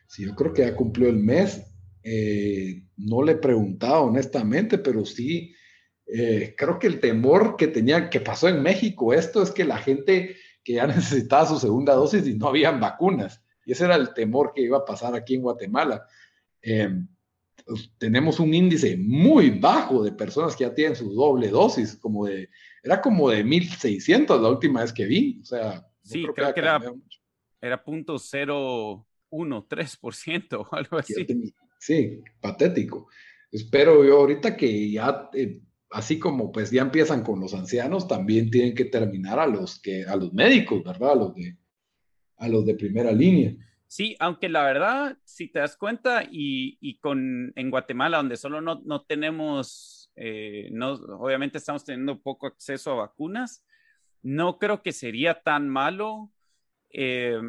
Sí, 0.09 0.25
yo 0.25 0.35
creo 0.35 0.53
que 0.53 0.63
ya 0.63 0.75
cumplió 0.75 1.09
el 1.09 1.19
mes. 1.19 1.63
Eh, 2.03 2.83
no 2.97 3.23
le 3.23 3.33
he 3.33 3.37
preguntado 3.37 4.05
honestamente, 4.05 4.79
pero 4.79 5.05
sí, 5.05 5.55
eh, 6.07 6.55
creo 6.57 6.79
que 6.79 6.87
el 6.87 7.01
temor 7.01 7.57
que 7.57 7.69
tenía, 7.69 8.09
que 8.09 8.21
pasó 8.21 8.49
en 8.49 8.63
México, 8.63 9.13
esto 9.13 9.43
es 9.43 9.51
que 9.51 9.65
la 9.65 9.79
gente 9.79 10.37
que 10.65 10.75
ya 10.75 10.87
necesitaba 10.87 11.47
su 11.47 11.59
segunda 11.59 11.95
dosis 11.95 12.27
y 12.27 12.35
no 12.37 12.49
habían 12.49 12.81
vacunas. 12.81 13.45
Y 13.65 13.73
ese 13.73 13.85
era 13.85 13.97
el 13.97 14.15
temor 14.15 14.53
que 14.55 14.63
iba 14.63 14.79
a 14.79 14.85
pasar 14.85 15.15
aquí 15.15 15.35
en 15.35 15.43
Guatemala. 15.43 16.07
Eh, 16.63 16.89
tenemos 17.99 18.41
un 18.41 18.55
índice 18.55 18.97
muy 18.97 19.51
bajo 19.51 20.03
de 20.03 20.13
personas 20.13 20.57
que 20.57 20.65
ya 20.65 20.75
tienen 20.75 20.97
su 20.97 21.13
doble 21.13 21.49
dosis, 21.49 21.97
como 21.97 22.27
de, 22.27 22.49
era 22.83 23.01
como 23.01 23.31
de 23.31 23.45
1600 23.45 24.41
la 24.41 24.49
última 24.49 24.83
vez 24.83 24.93
que 24.93 25.07
vi, 25.07 25.41
o 25.43 25.45
sea, 25.45 25.87
sí, 26.03 26.25
creo, 26.35 26.55
que, 26.55 26.61
era, 26.61 26.81
era 27.61 27.83
punto 27.83 28.17
o 28.17 29.07
algo 30.73 30.99
así. 30.99 31.27
Sí, 31.79 32.23
patético. 32.41 33.09
Espero 33.53 34.05
yo 34.05 34.19
ahorita 34.19 34.57
que 34.57 34.91
ya, 34.91 35.31
eh, 35.33 35.61
así 35.91 36.19
como 36.19 36.51
pues 36.51 36.71
ya 36.71 36.83
empiezan 36.83 37.23
con 37.23 37.41
los 37.41 37.55
ancianos, 37.55 38.09
también 38.09 38.51
tienen 38.51 38.75
que 38.75 38.87
terminar 38.87 39.39
a 39.39 39.47
los 39.47 39.81
que, 39.81 40.05
a 40.05 40.17
los 40.17 40.33
médicos, 40.33 40.83
¿verdad? 40.83 41.13
A 41.13 41.15
los 41.15 41.35
de, 41.35 41.57
a 42.37 42.49
los 42.49 42.67
de 42.67 42.75
primera 42.75 43.13
línea. 43.13 43.55
Sí, 43.89 44.17
aunque 44.21 44.51
la 44.51 44.65
verdad, 44.65 45.17
si 45.25 45.49
te 45.51 45.61
das 45.61 45.77
cuenta, 45.79 46.23
y, 46.31 46.77
y 46.81 46.99
con 46.99 47.53
en 47.57 47.71
Guatemala, 47.71 48.19
donde 48.19 48.37
solo 48.37 48.61
no, 48.61 48.83
no 48.85 49.03
tenemos, 49.05 50.13
eh, 50.15 50.69
no, 50.73 50.93
obviamente 50.93 51.57
estamos 51.57 51.85
teniendo 51.87 52.21
poco 52.21 52.47
acceso 52.47 52.93
a 52.93 53.07
vacunas, 53.07 53.65
no 54.23 54.59
creo 54.59 54.83
que 54.83 54.93
sería 54.93 55.41
tan 55.43 55.71
malo 55.71 56.31
eh, 56.91 57.41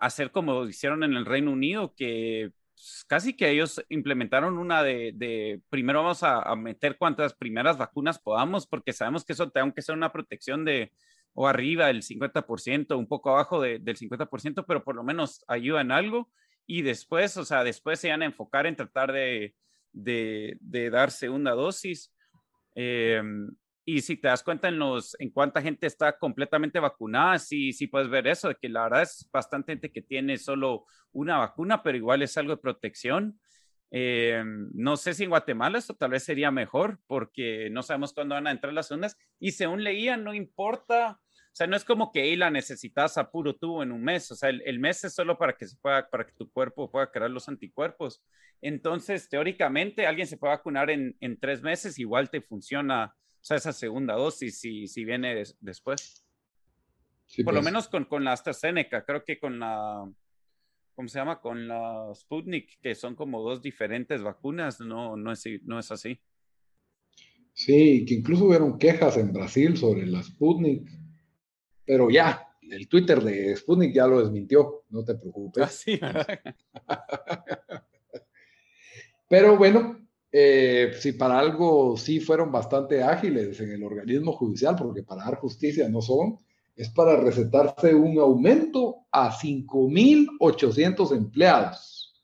hacer 0.00 0.32
como 0.32 0.66
hicieron 0.66 1.04
en 1.04 1.14
el 1.14 1.26
Reino 1.26 1.52
Unido, 1.52 1.94
que 1.94 2.50
pues, 2.74 3.04
casi 3.06 3.36
que 3.36 3.50
ellos 3.50 3.84
implementaron 3.88 4.58
una 4.58 4.82
de, 4.82 5.12
de 5.14 5.60
primero 5.70 6.02
vamos 6.02 6.24
a, 6.24 6.42
a, 6.42 6.56
meter 6.56 6.98
cuantas 6.98 7.34
primeras 7.34 7.78
vacunas 7.78 8.18
podamos, 8.18 8.66
porque 8.66 8.92
sabemos 8.92 9.24
que 9.24 9.34
eso 9.34 9.50
tenga 9.50 9.72
que 9.72 9.82
ser 9.82 9.94
una 9.94 10.12
protección 10.12 10.64
de 10.64 10.92
o 11.40 11.48
arriba 11.48 11.86
del 11.86 12.02
50%, 12.02 12.98
un 12.98 13.06
poco 13.06 13.30
abajo 13.30 13.62
de, 13.62 13.78
del 13.78 13.96
50%, 13.96 14.62
pero 14.68 14.84
por 14.84 14.94
lo 14.94 15.02
menos 15.02 15.42
ayuda 15.48 15.80
en 15.80 15.90
algo. 15.90 16.30
Y 16.66 16.82
después, 16.82 17.34
o 17.38 17.46
sea, 17.46 17.64
después 17.64 17.98
se 17.98 18.10
van 18.10 18.20
a 18.20 18.26
enfocar 18.26 18.66
en 18.66 18.76
tratar 18.76 19.10
de, 19.10 19.54
de, 19.90 20.58
de 20.60 20.90
dar 20.90 21.10
segunda 21.10 21.52
dosis. 21.52 22.12
Eh, 22.74 23.22
y 23.86 24.02
si 24.02 24.18
te 24.18 24.28
das 24.28 24.42
cuenta 24.42 24.68
en, 24.68 24.78
los, 24.78 25.16
en 25.18 25.30
cuánta 25.30 25.62
gente 25.62 25.86
está 25.86 26.18
completamente 26.18 26.78
vacunada, 26.78 27.38
sí, 27.38 27.72
sí 27.72 27.86
puedes 27.86 28.10
ver 28.10 28.26
eso, 28.26 28.48
de 28.48 28.56
que 28.56 28.68
la 28.68 28.82
verdad 28.82 29.02
es 29.04 29.26
bastante 29.32 29.72
gente 29.72 29.90
que 29.90 30.02
tiene 30.02 30.36
solo 30.36 30.84
una 31.10 31.38
vacuna, 31.38 31.82
pero 31.82 31.96
igual 31.96 32.20
es 32.20 32.36
algo 32.36 32.54
de 32.54 32.60
protección. 32.60 33.40
Eh, 33.90 34.44
no 34.44 34.98
sé 34.98 35.14
si 35.14 35.24
en 35.24 35.30
Guatemala 35.30 35.78
esto 35.78 35.94
tal 35.94 36.10
vez 36.10 36.22
sería 36.22 36.50
mejor 36.50 37.00
porque 37.06 37.70
no 37.70 37.82
sabemos 37.82 38.12
cuándo 38.12 38.36
van 38.36 38.46
a 38.46 38.52
entrar 38.52 38.72
las 38.72 38.92
ondas 38.92 39.16
y 39.40 39.50
según 39.50 39.82
leía 39.82 40.16
no 40.16 40.32
importa, 40.32 41.20
o 41.52 41.56
sea, 41.60 41.66
no 41.66 41.76
es 41.76 41.84
como 41.84 42.12
que 42.12 42.36
la 42.36 42.50
necesitas 42.50 43.18
a 43.18 43.30
puro 43.30 43.56
tubo 43.56 43.82
en 43.82 43.90
un 43.90 44.02
mes, 44.02 44.30
o 44.30 44.36
sea, 44.36 44.50
el, 44.50 44.62
el, 44.64 44.78
mes 44.78 45.02
es 45.04 45.14
solo 45.14 45.36
para 45.36 45.56
que 45.56 45.66
se 45.66 45.76
pueda, 45.76 46.08
para 46.08 46.24
que 46.24 46.32
tu 46.32 46.50
cuerpo 46.50 46.90
pueda 46.90 47.10
crear 47.10 47.30
los 47.30 47.48
anticuerpos. 47.48 48.22
Entonces, 48.62 49.28
teóricamente, 49.28 50.06
alguien 50.06 50.28
se 50.28 50.36
puede 50.36 50.54
vacunar 50.54 50.90
en, 50.90 51.16
en 51.20 51.38
tres 51.38 51.62
meses, 51.62 51.98
igual 51.98 52.30
te 52.30 52.40
funciona, 52.40 53.14
o 53.16 53.44
sea, 53.44 53.56
esa 53.56 53.72
segunda 53.72 54.14
dosis 54.14 54.60
si, 54.60 54.86
si 54.86 55.04
viene 55.04 55.34
des, 55.34 55.56
después. 55.60 56.24
Sí, 57.26 57.42
Por 57.42 57.54
pues. 57.54 57.64
lo 57.64 57.68
menos 57.68 57.88
con, 57.88 58.04
con 58.04 58.22
la 58.22 58.32
AstraZeneca, 58.32 59.04
creo 59.04 59.24
que 59.24 59.38
con 59.40 59.58
la, 59.58 60.08
¿cómo 60.94 61.08
se 61.08 61.18
llama? 61.18 61.40
Con 61.40 61.66
la 61.66 62.12
Sputnik, 62.14 62.78
que 62.80 62.94
son 62.94 63.16
como 63.16 63.42
dos 63.42 63.60
diferentes 63.60 64.22
vacunas, 64.22 64.80
no, 64.80 65.16
no, 65.16 65.32
es, 65.32 65.44
no 65.64 65.78
es 65.78 65.90
así. 65.90 66.20
Sí, 67.54 68.04
que 68.06 68.14
incluso 68.14 68.44
hubieron 68.44 68.78
quejas 68.78 69.16
en 69.16 69.32
Brasil 69.32 69.76
sobre 69.76 70.06
la 70.06 70.22
Sputnik, 70.22 70.88
pero 71.90 72.08
ya, 72.08 72.46
el 72.70 72.86
Twitter 72.86 73.20
de 73.20 73.56
Sputnik 73.56 73.92
ya 73.92 74.06
lo 74.06 74.20
desmintió, 74.20 74.84
no 74.90 75.02
te 75.02 75.16
preocupes. 75.16 75.64
Ah, 75.64 75.68
sí, 75.68 75.98
pero 79.28 79.56
bueno, 79.56 79.98
eh, 80.30 80.92
si 80.96 81.14
para 81.14 81.40
algo 81.40 81.96
sí 81.96 82.20
fueron 82.20 82.52
bastante 82.52 83.02
ágiles 83.02 83.58
en 83.58 83.72
el 83.72 83.82
organismo 83.82 84.34
judicial, 84.34 84.76
porque 84.78 85.02
para 85.02 85.24
dar 85.24 85.38
justicia 85.38 85.88
no 85.88 86.00
son, 86.00 86.38
es 86.76 86.90
para 86.90 87.16
recetarse 87.16 87.92
un 87.92 88.20
aumento 88.20 88.98
a 89.10 89.32
5.800 89.32 91.16
empleados. 91.16 92.14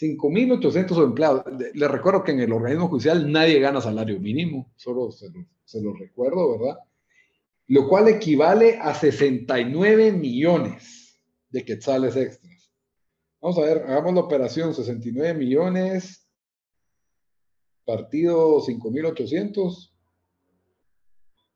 5.800 0.00 1.04
empleados. 1.04 1.44
Les 1.74 1.90
recuerdo 1.90 2.24
que 2.24 2.32
en 2.32 2.40
el 2.40 2.50
organismo 2.50 2.88
judicial 2.88 3.30
nadie 3.30 3.60
gana 3.60 3.82
salario 3.82 4.18
mínimo, 4.18 4.72
solo 4.74 5.10
se 5.10 5.28
lo, 5.28 5.44
se 5.66 5.82
lo 5.82 5.92
recuerdo, 5.92 6.58
¿verdad? 6.58 6.78
Lo 7.68 7.88
cual 7.88 8.08
equivale 8.08 8.78
a 8.80 8.94
69 8.94 10.12
millones 10.12 11.20
de 11.50 11.64
quetzales 11.64 12.16
extras. 12.16 12.72
Vamos 13.40 13.58
a 13.58 13.62
ver, 13.62 13.78
hagamos 13.86 14.14
la 14.14 14.20
operación, 14.20 14.74
69 14.74 15.34
millones, 15.34 16.28
partido 17.84 18.60
5.800 18.60 19.92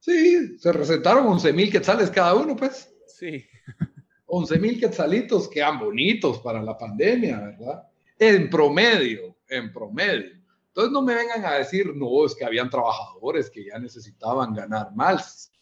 Sí, 0.01 0.59
se 0.59 0.73
recetaron 0.73 1.27
11 1.27 1.53
mil 1.53 1.71
quetzales 1.71 2.11
cada 2.11 2.35
uno, 2.35 2.57
pues. 2.57 2.91
Sí. 3.07 3.45
11 4.27 4.59
mil 4.59 4.81
quetzalitos 4.81 5.49
quedan 5.49 5.79
bonitos 5.79 6.39
para 6.39 6.63
la 6.63 6.77
pandemia, 6.77 7.39
¿verdad? 7.39 7.83
En 8.19 8.49
promedio, 8.49 9.37
en 9.49 9.71
promedio. 9.71 10.41
Entonces 10.69 10.93
no 10.93 11.03
me 11.03 11.15
vengan 11.15 11.45
a 11.45 11.55
decir, 11.55 11.95
no, 11.95 12.25
es 12.25 12.35
que 12.35 12.45
habían 12.45 12.71
trabajadores 12.71 13.51
que 13.51 13.67
ya 13.67 13.79
necesitaban 13.79 14.55
ganar 14.55 14.95
más. 14.95 15.53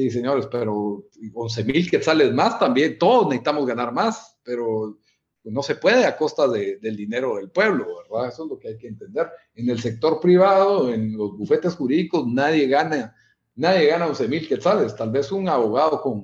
Sí, 0.00 0.10
señores, 0.10 0.46
pero 0.50 1.04
11 1.34 1.64
mil 1.64 1.90
quetzales 1.90 2.32
más 2.32 2.58
también, 2.58 2.98
todos 2.98 3.26
necesitamos 3.26 3.66
ganar 3.66 3.92
más, 3.92 4.38
pero 4.42 4.98
no 5.44 5.62
se 5.62 5.74
puede 5.74 6.06
a 6.06 6.16
costa 6.16 6.48
de, 6.48 6.78
del 6.78 6.96
dinero 6.96 7.36
del 7.36 7.50
pueblo, 7.50 7.84
¿verdad? 7.98 8.28
Eso 8.28 8.44
es 8.44 8.50
lo 8.50 8.58
que 8.58 8.68
hay 8.68 8.78
que 8.78 8.88
entender. 8.88 9.28
En 9.54 9.68
el 9.68 9.78
sector 9.78 10.18
privado, 10.18 10.90
en 10.90 11.18
los 11.18 11.36
bufetes 11.36 11.74
jurídicos, 11.74 12.26
nadie 12.26 12.66
gana 12.66 13.14
Nadie 13.56 13.88
gana 13.88 14.06
11 14.06 14.28
mil 14.28 14.48
quetzales, 14.48 14.96
tal 14.96 15.10
vez 15.10 15.30
un 15.30 15.46
abogado 15.46 16.00
con 16.00 16.22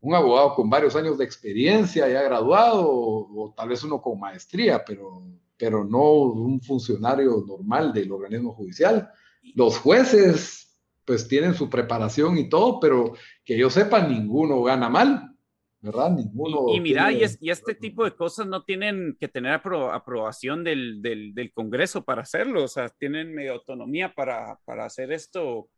un 0.00 0.14
abogado 0.14 0.54
con 0.54 0.70
varios 0.70 0.94
años 0.94 1.18
de 1.18 1.24
experiencia, 1.24 2.08
ya 2.08 2.22
graduado, 2.22 2.88
o, 2.88 3.44
o, 3.46 3.54
tal 3.54 3.70
vez 3.70 3.82
uno 3.82 4.00
con 4.00 4.20
maestría, 4.20 4.84
pero, 4.84 5.24
pero 5.56 5.84
no 5.84 6.12
un 6.12 6.60
funcionario 6.60 7.44
normal 7.44 7.92
del 7.92 8.12
organismo 8.12 8.52
judicial. 8.54 9.10
Los 9.56 9.78
jueces, 9.78 10.67
pues 11.08 11.26
tienen 11.26 11.54
su 11.54 11.70
preparación 11.70 12.36
y 12.36 12.50
todo, 12.50 12.78
pero 12.80 13.14
que 13.42 13.56
yo 13.56 13.70
sepa, 13.70 14.06
ninguno 14.06 14.62
gana 14.62 14.90
mal, 14.90 15.34
¿verdad? 15.80 16.10
Ninguno. 16.10 16.66
Y, 16.68 16.76
y 16.76 16.80
mira, 16.80 17.08
tiene... 17.08 17.20
y, 17.22 17.24
es, 17.24 17.38
y, 17.40 17.50
este 17.50 17.74
tipo 17.74 18.04
de 18.04 18.14
cosas 18.14 18.46
no 18.46 18.62
tienen 18.62 19.16
que 19.18 19.26
tener 19.26 19.54
apro 19.54 19.90
aprobación 19.90 20.62
del, 20.64 21.00
del, 21.00 21.32
del, 21.32 21.50
Congreso 21.50 22.04
para 22.04 22.20
hacerlo, 22.20 22.62
o 22.62 22.68
sea, 22.68 22.90
tienen 22.90 23.34
medio 23.34 23.54
autonomía 23.54 24.12
para, 24.14 24.58
para 24.66 24.84
hacer 24.84 25.10
esto 25.10 25.70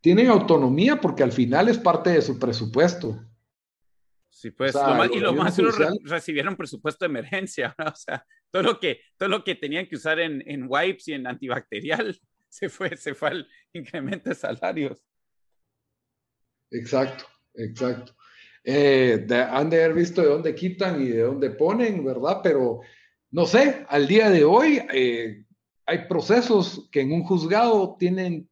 tienen 0.00 0.28
autonomía 0.28 0.98
porque 0.98 1.22
al 1.22 1.30
final 1.30 1.68
es 1.68 1.76
parte 1.76 2.08
de 2.08 2.22
su 2.22 2.38
presupuesto. 2.38 3.22
Sí, 4.30 4.50
pues, 4.50 4.74
o 4.74 4.78
sea, 4.78 4.88
lo 4.88 4.94
más, 4.94 5.10
y 5.12 5.20
lo 5.20 5.34
más 5.34 5.56
judicial, 5.56 5.98
re 6.02 6.10
recibieron 6.10 6.56
presupuesto 6.56 7.04
de 7.04 7.10
emergencia, 7.10 7.74
¿no? 7.78 7.84
o 7.84 7.94
sea, 7.94 8.24
todo 8.50 8.62
lo 8.62 8.80
que, 8.80 9.02
todo 9.18 9.28
lo 9.28 9.44
que 9.44 9.56
tenían 9.56 9.86
que 9.86 9.96
usar 9.96 10.18
en, 10.20 10.42
en 10.46 10.64
wipes 10.66 11.08
y 11.08 11.12
en 11.12 11.26
antibacterial 11.26 12.18
se 12.50 12.68
fue, 12.68 12.96
se 12.96 13.14
fue 13.14 13.28
al 13.28 13.48
incremento 13.72 14.28
de 14.28 14.34
salarios. 14.34 15.02
Exacto, 16.70 17.24
exacto. 17.54 18.14
Eh, 18.62 19.24
de, 19.26 19.36
han 19.36 19.70
de 19.70 19.82
haber 19.82 19.96
visto 19.96 20.20
de 20.20 20.28
dónde 20.28 20.54
quitan 20.54 21.00
y 21.00 21.08
de 21.08 21.22
dónde 21.22 21.50
ponen, 21.50 22.04
¿verdad? 22.04 22.40
Pero 22.42 22.80
no 23.30 23.46
sé, 23.46 23.86
al 23.88 24.06
día 24.06 24.28
de 24.28 24.44
hoy 24.44 24.82
eh, 24.92 25.46
hay 25.86 26.06
procesos 26.06 26.88
que 26.92 27.00
en 27.00 27.12
un 27.12 27.22
juzgado 27.22 27.96
tienen 27.98 28.50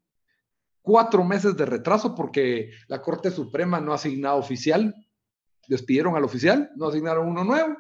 cuatro 0.81 1.25
meses 1.25 1.57
de 1.57 1.67
retraso 1.67 2.15
porque 2.15 2.71
la 2.87 3.03
Corte 3.03 3.31
Suprema 3.31 3.81
no 3.81 3.93
ha 3.93 3.97
asignado 3.97 4.39
oficial, 4.39 4.95
despidieron 5.69 6.17
al 6.17 6.25
oficial, 6.25 6.71
no 6.77 6.87
asignaron 6.87 7.29
uno 7.29 7.45
nuevo, 7.45 7.77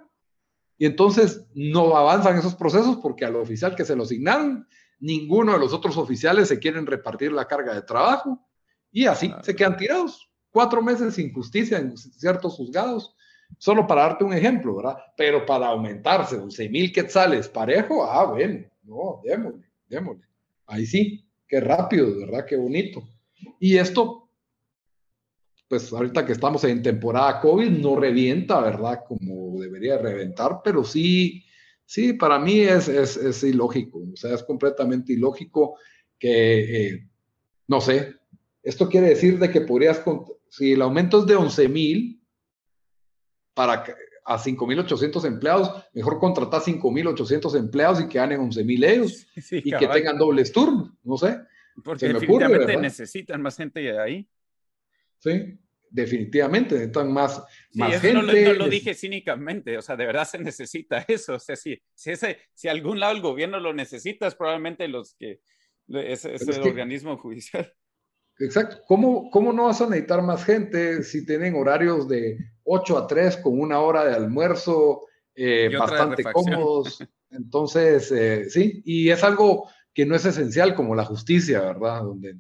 y 0.77 0.85
entonces 0.87 1.47
no 1.55 1.97
avanzan 1.97 2.37
esos 2.37 2.55
procesos 2.55 2.99
porque 2.99 3.25
al 3.25 3.37
oficial 3.37 3.75
que 3.75 3.85
se 3.85 3.97
lo 3.97 4.03
asignaron, 4.03 4.69
ninguno 5.01 5.53
de 5.53 5.59
los 5.59 5.73
otros 5.73 5.97
oficiales 5.97 6.49
se 6.49 6.59
quieren 6.59 6.87
repartir 6.87 7.33
la 7.33 7.47
carga 7.47 7.75
de 7.75 7.83
trabajo, 7.83 8.45
y 8.91 9.07
así 9.07 9.33
se 9.43 9.55
quedan 9.55 9.77
tirados. 9.77 10.29
Cuatro 10.51 10.83
meses 10.83 11.15
sin 11.15 11.33
justicia 11.33 11.79
en 11.79 11.97
ciertos 11.97 12.55
juzgados, 12.55 13.15
solo 13.59 13.87
para 13.87 14.03
darte 14.03 14.25
un 14.25 14.33
ejemplo, 14.33 14.77
¿verdad? 14.77 14.99
Pero 15.17 15.45
para 15.47 15.69
aumentarse 15.69 16.37
11 16.37 16.69
mil 16.69 16.93
quetzales 16.93 17.49
parejo, 17.49 18.05
ah, 18.05 18.25
bueno, 18.25 18.67
no, 18.83 19.21
démosle, 19.25 19.67
démosle. 19.89 20.25
Ahí 20.67 20.87
sí, 20.87 21.25
qué 21.47 21.61
rápido, 21.61 22.19
¿verdad? 22.19 22.45
Qué 22.47 22.57
bonito. 22.57 23.03
Y 23.61 23.77
esto, 23.77 24.31
pues 25.69 25.93
ahorita 25.93 26.25
que 26.27 26.33
estamos 26.33 26.65
en 26.65 26.83
temporada 26.83 27.41
COVID, 27.41 27.71
no 27.71 27.97
revienta, 27.97 28.61
¿verdad? 28.61 29.05
Como 29.07 29.61
debería 29.61 29.99
reventar, 29.99 30.61
pero 30.65 30.83
sí, 30.83 31.45
sí, 31.89 32.13
para 32.13 32.39
mí 32.39 32.61
es, 32.61 32.87
es, 32.87 33.17
es 33.17 33.43
ilógico, 33.43 34.01
o 34.13 34.17
sea, 34.17 34.35
es 34.35 34.43
completamente 34.43 35.15
ilógico 35.15 35.79
que, 36.19 36.87
eh, 36.87 37.09
no 37.67 37.81
sé, 37.81 38.15
esto 38.63 38.91
quiere 38.91 39.09
decir 39.09 39.39
de 39.39 39.51
que 39.51 39.63
podrías, 39.63 40.03
si 40.51 40.73
el 40.73 40.83
aumento 40.83 41.21
es 41.21 41.27
de 41.27 41.35
11 41.35 41.69
mil, 41.71 42.23
para 43.55 43.85
a 44.27 44.37
5.800 44.37 45.25
empleados, 45.25 45.85
mejor 45.95 46.19
contratar 46.19 46.61
5.800 46.61 47.59
empleados 47.59 48.01
y 48.03 48.09
que 48.09 48.19
ganen 48.19 48.39
11.000 48.39 48.85
ellos 48.85 49.27
y 49.51 49.73
que 49.73 49.89
tengan 49.89 50.19
dobles 50.19 50.53
turnos, 50.53 50.93
no 51.03 51.17
sé. 51.17 51.41
Porque 51.83 52.09
definitivamente 52.09 52.77
necesitan 52.77 53.41
más 53.41 53.57
gente 53.57 53.99
ahí. 53.99 54.29
Sí, 55.21 55.59
definitivamente 55.91 56.75
necesitan 56.75 57.13
más, 57.13 57.43
más 57.75 58.01
gente. 58.01 58.45
No, 58.45 58.53
lo 58.55 58.69
dije 58.69 58.95
cínicamente, 58.95 59.79
o 59.79 59.83
sea, 59.83 59.97
de 59.97 60.07
verdad 60.07 60.27
se 60.27 60.39
necesita 60.39 61.05
eso. 61.09 61.35
O 61.35 61.39
sea, 61.39 61.57
si, 61.57 61.81
si, 61.95 62.11
ese, 62.11 62.39
si 62.55 62.69
algún 62.69 63.01
lado 63.01 63.15
el 63.15 63.23
gobierno 63.23 63.61
lo 63.61 63.73
necesita, 63.73 64.27
es 64.27 64.35
probablemente 64.35 64.89
los 64.89 65.15
que, 65.15 65.41
ese, 65.89 66.35
ese 66.35 66.61
organismo 66.61 67.17
judicial. 67.19 67.73
Exacto. 68.39 68.83
¿Cómo, 68.87 69.31
¿Cómo 69.31 69.53
no 69.53 69.65
vas 69.65 69.81
a 69.81 69.89
necesitar 69.89 70.23
más 70.23 70.45
gente 70.45 71.03
si 71.03 71.27
tienen 71.27 71.57
horarios 71.57 72.09
de 72.09 72.39
8 72.65 72.99
a 72.99 73.07
3 73.07 73.39
con 73.39 73.59
una 73.59 73.81
hora 73.81 74.05
de 74.05 74.15
almuerzo 74.15 75.07
eh, 75.35 75.71
bastante 75.77 76.23
cómodos? 76.25 76.99
Entonces, 77.31 78.11
eh, 78.13 78.49
sí, 78.49 78.83
y 78.85 79.11
es 79.11 79.23
algo 79.23 79.69
que 79.93 80.07
no 80.07 80.15
es 80.15 80.25
esencial 80.25 80.75
como 80.75 80.95
la 80.95 81.05
justicia, 81.05 81.61
¿verdad? 81.61 82.03
Donde, 82.03 82.37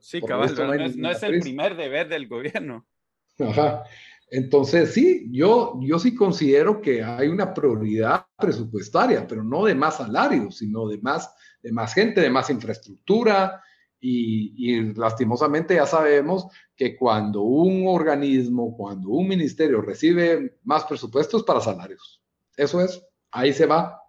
sí, 0.00 0.20
cabal, 0.20 0.54
no, 0.96 1.10
es, 1.10 1.22
el 1.22 1.40
primer 1.40 1.76
deber 1.76 2.08
del 2.08 2.28
gobierno. 2.28 2.86
Ajá. 3.38 3.84
Entonces, 4.30 4.92
sí, 4.92 5.28
yo, 5.32 5.78
yo 5.82 5.98
sí 5.98 6.14
considero 6.14 6.80
que 6.80 7.02
hay 7.02 7.28
una 7.28 7.52
prioridad 7.52 8.26
presupuestaria, 8.38 9.26
pero 9.26 9.42
no 9.42 9.64
de 9.64 9.74
más 9.74 9.96
salarios, 9.96 10.58
sino 10.58 10.86
de 10.88 10.98
más, 10.98 11.34
de 11.62 11.72
más 11.72 11.92
gente, 11.94 12.20
de 12.20 12.30
más 12.30 12.48
infraestructura, 12.48 13.60
y, 14.00 14.94
lastimosamente 14.94 15.74
ya 15.74 15.86
sabemos 15.86 16.46
que 16.74 16.96
cuando 16.96 17.42
un 17.42 17.86
organismo, 17.86 18.74
cuando 18.76 19.10
un 19.10 19.28
ministerio 19.28 19.82
recibe 19.82 20.58
más 20.64 20.84
presupuestos 20.84 21.42
para 21.42 21.60
salarios, 21.60 22.22
eso 22.56 22.80
es, 22.80 23.02
ahí 23.30 23.52
se 23.52 23.66
va, 23.66 24.00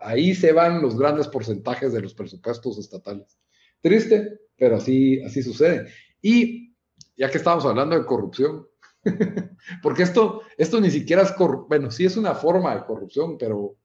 ahí 0.00 0.34
se 0.34 0.52
van 0.52 0.82
los 0.82 0.98
grandes 0.98 1.28
porcentajes 1.28 1.92
de 1.92 2.02
los 2.02 2.14
presupuestos 2.14 2.78
estatales. 2.78 3.38
Triste, 3.80 4.40
pero 4.56 4.76
así, 4.76 5.20
así 5.22 5.42
sucede. 5.42 5.88
Y 6.20 6.74
ya 7.16 7.30
que 7.30 7.38
estamos 7.38 7.64
hablando 7.64 7.98
de 7.98 8.06
corrupción, 8.06 8.66
porque 9.82 10.02
esto, 10.02 10.42
esto 10.56 10.80
ni 10.80 10.90
siquiera 10.90 11.22
es, 11.22 11.34
bueno, 11.68 11.90
sí 11.90 12.04
es 12.04 12.16
una 12.16 12.34
forma 12.34 12.74
de 12.74 12.84
corrupción, 12.84 13.36
pero 13.38 13.76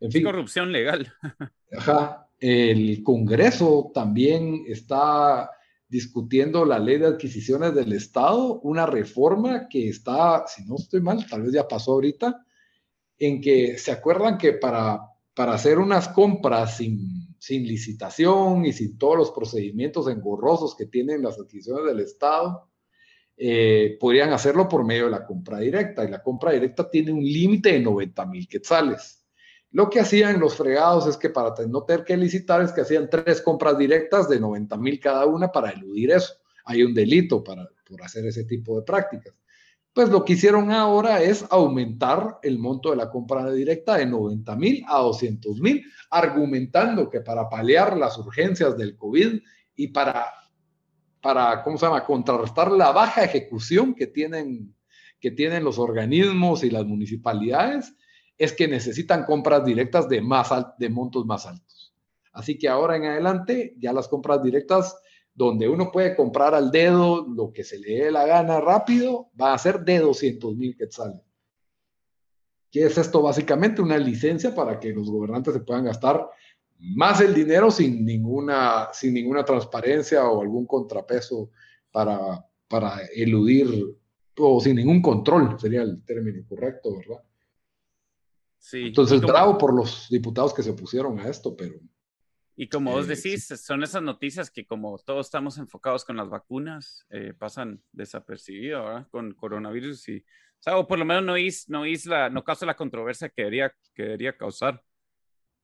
en 0.00 0.12
fin. 0.12 0.24
corrupción 0.24 0.72
legal. 0.72 1.12
Ajá, 1.76 2.28
el 2.38 3.02
Congreso 3.02 3.90
también 3.92 4.64
está 4.66 5.50
discutiendo 5.88 6.64
la 6.64 6.78
ley 6.78 6.98
de 6.98 7.06
adquisiciones 7.06 7.74
del 7.74 7.92
Estado, 7.92 8.60
una 8.60 8.86
reforma 8.86 9.68
que 9.68 9.88
está, 9.88 10.44
si 10.46 10.64
no 10.64 10.76
estoy 10.76 11.00
mal, 11.00 11.26
tal 11.26 11.42
vez 11.42 11.52
ya 11.52 11.66
pasó 11.66 11.92
ahorita, 11.92 12.44
en 13.18 13.40
que 13.40 13.78
se 13.78 13.90
acuerdan 13.90 14.38
que 14.38 14.52
para, 14.52 15.00
para 15.34 15.54
hacer 15.54 15.78
unas 15.78 16.08
compras 16.08 16.76
sin, 16.76 17.17
sin 17.38 17.66
licitación 17.66 18.64
y 18.64 18.72
sin 18.72 18.98
todos 18.98 19.16
los 19.16 19.30
procedimientos 19.30 20.08
engorrosos 20.08 20.74
que 20.76 20.86
tienen 20.86 21.22
las 21.22 21.38
adquisiciones 21.38 21.84
del 21.86 22.00
Estado, 22.00 22.68
eh, 23.36 23.96
podrían 24.00 24.32
hacerlo 24.32 24.68
por 24.68 24.84
medio 24.84 25.04
de 25.04 25.12
la 25.12 25.24
compra 25.24 25.60
directa. 25.60 26.04
Y 26.04 26.10
la 26.10 26.22
compra 26.22 26.52
directa 26.52 26.90
tiene 26.90 27.12
un 27.12 27.22
límite 27.22 27.72
de 27.72 27.80
90 27.80 28.26
mil 28.26 28.48
quetzales. 28.48 29.24
Lo 29.70 29.88
que 29.90 30.00
hacían 30.00 30.40
los 30.40 30.56
fregados 30.56 31.06
es 31.06 31.16
que 31.16 31.30
para 31.30 31.54
no 31.66 31.84
tener 31.84 32.04
que 32.04 32.16
licitar 32.16 32.62
es 32.62 32.72
que 32.72 32.80
hacían 32.80 33.08
tres 33.08 33.42
compras 33.42 33.76
directas 33.76 34.28
de 34.28 34.40
90 34.40 34.76
mil 34.78 34.98
cada 34.98 35.26
una 35.26 35.52
para 35.52 35.70
eludir 35.70 36.10
eso. 36.10 36.34
Hay 36.64 36.82
un 36.82 36.94
delito 36.94 37.44
para, 37.44 37.68
por 37.86 38.02
hacer 38.02 38.26
ese 38.26 38.44
tipo 38.44 38.76
de 38.76 38.82
prácticas. 38.82 39.34
Pues 39.98 40.10
lo 40.10 40.24
que 40.24 40.34
hicieron 40.34 40.70
ahora 40.70 41.20
es 41.20 41.44
aumentar 41.50 42.38
el 42.44 42.60
monto 42.60 42.90
de 42.90 42.96
la 42.96 43.10
compra 43.10 43.50
directa 43.50 43.96
de 43.96 44.06
90 44.06 44.54
mil 44.54 44.84
a 44.86 44.98
200 44.98 45.60
mil, 45.60 45.84
argumentando 46.08 47.10
que 47.10 47.20
para 47.20 47.48
paliar 47.48 47.96
las 47.96 48.16
urgencias 48.16 48.78
del 48.78 48.94
COVID 48.96 49.40
y 49.74 49.88
para, 49.88 50.26
para, 51.20 51.64
¿cómo 51.64 51.76
se 51.78 51.86
llama?, 51.86 52.04
contrarrestar 52.04 52.70
la 52.70 52.92
baja 52.92 53.24
ejecución 53.24 53.92
que 53.92 54.06
tienen, 54.06 54.72
que 55.18 55.32
tienen 55.32 55.64
los 55.64 55.80
organismos 55.80 56.62
y 56.62 56.70
las 56.70 56.84
municipalidades, 56.84 57.92
es 58.36 58.52
que 58.52 58.68
necesitan 58.68 59.24
compras 59.24 59.64
directas 59.64 60.08
de, 60.08 60.20
más 60.20 60.48
de 60.78 60.90
montos 60.90 61.26
más 61.26 61.44
altos. 61.44 61.92
Así 62.32 62.56
que 62.56 62.68
ahora 62.68 62.94
en 62.94 63.06
adelante, 63.06 63.74
ya 63.80 63.92
las 63.92 64.06
compras 64.06 64.44
directas, 64.44 64.96
donde 65.38 65.68
uno 65.68 65.92
puede 65.92 66.16
comprar 66.16 66.52
al 66.52 66.72
dedo 66.72 67.24
lo 67.28 67.52
que 67.52 67.62
se 67.62 67.78
le 67.78 68.04
dé 68.04 68.10
la 68.10 68.26
gana 68.26 68.60
rápido, 68.60 69.30
va 69.40 69.54
a 69.54 69.58
ser 69.58 69.84
de 69.84 70.00
200 70.00 70.56
mil 70.56 70.76
quetzales. 70.76 71.20
¿Qué 72.72 72.86
es 72.86 72.98
esto? 72.98 73.22
Básicamente 73.22 73.80
una 73.80 73.98
licencia 73.98 74.52
para 74.52 74.80
que 74.80 74.92
los 74.92 75.08
gobernantes 75.08 75.54
se 75.54 75.60
puedan 75.60 75.84
gastar 75.84 76.28
más 76.80 77.20
el 77.20 77.34
dinero 77.34 77.70
sin 77.70 78.04
ninguna, 78.04 78.88
sin 78.92 79.14
ninguna 79.14 79.44
transparencia 79.44 80.28
o 80.28 80.42
algún 80.42 80.66
contrapeso 80.66 81.50
para, 81.92 82.44
para 82.66 83.02
eludir 83.14 83.96
o 84.36 84.60
sin 84.60 84.74
ningún 84.74 85.00
control, 85.00 85.56
sería 85.60 85.82
el 85.82 86.04
término 86.04 86.44
correcto, 86.48 86.96
¿verdad? 86.96 87.22
Entonces, 88.72 89.20
bravo 89.20 89.56
por 89.56 89.72
los 89.72 90.08
diputados 90.10 90.52
que 90.52 90.64
se 90.64 90.70
opusieron 90.70 91.20
a 91.20 91.28
esto, 91.28 91.56
pero... 91.56 91.78
Y 92.60 92.68
como 92.68 92.90
vos 92.90 93.06
decís, 93.06 93.46
son 93.46 93.84
esas 93.84 94.02
noticias 94.02 94.50
que 94.50 94.66
como 94.66 94.98
todos 94.98 95.28
estamos 95.28 95.58
enfocados 95.58 96.04
con 96.04 96.16
las 96.16 96.28
vacunas, 96.28 97.06
eh, 97.08 97.32
pasan 97.38 97.80
desapercibidas, 97.92 98.84
¿verdad? 98.84 99.06
Con 99.12 99.32
coronavirus 99.34 100.08
y, 100.08 100.16
o, 100.16 100.22
sea, 100.58 100.76
o 100.76 100.88
por 100.88 100.98
lo 100.98 101.04
menos 101.04 101.22
no 101.22 101.36
es, 101.36 101.68
no 101.68 101.84
es 101.84 102.04
la, 102.04 102.28
no 102.30 102.42
causa 102.42 102.66
la 102.66 102.74
controversia 102.74 103.28
que 103.28 103.42
debería, 103.42 103.72
que 103.94 104.02
debería 104.02 104.36
causar. 104.36 104.82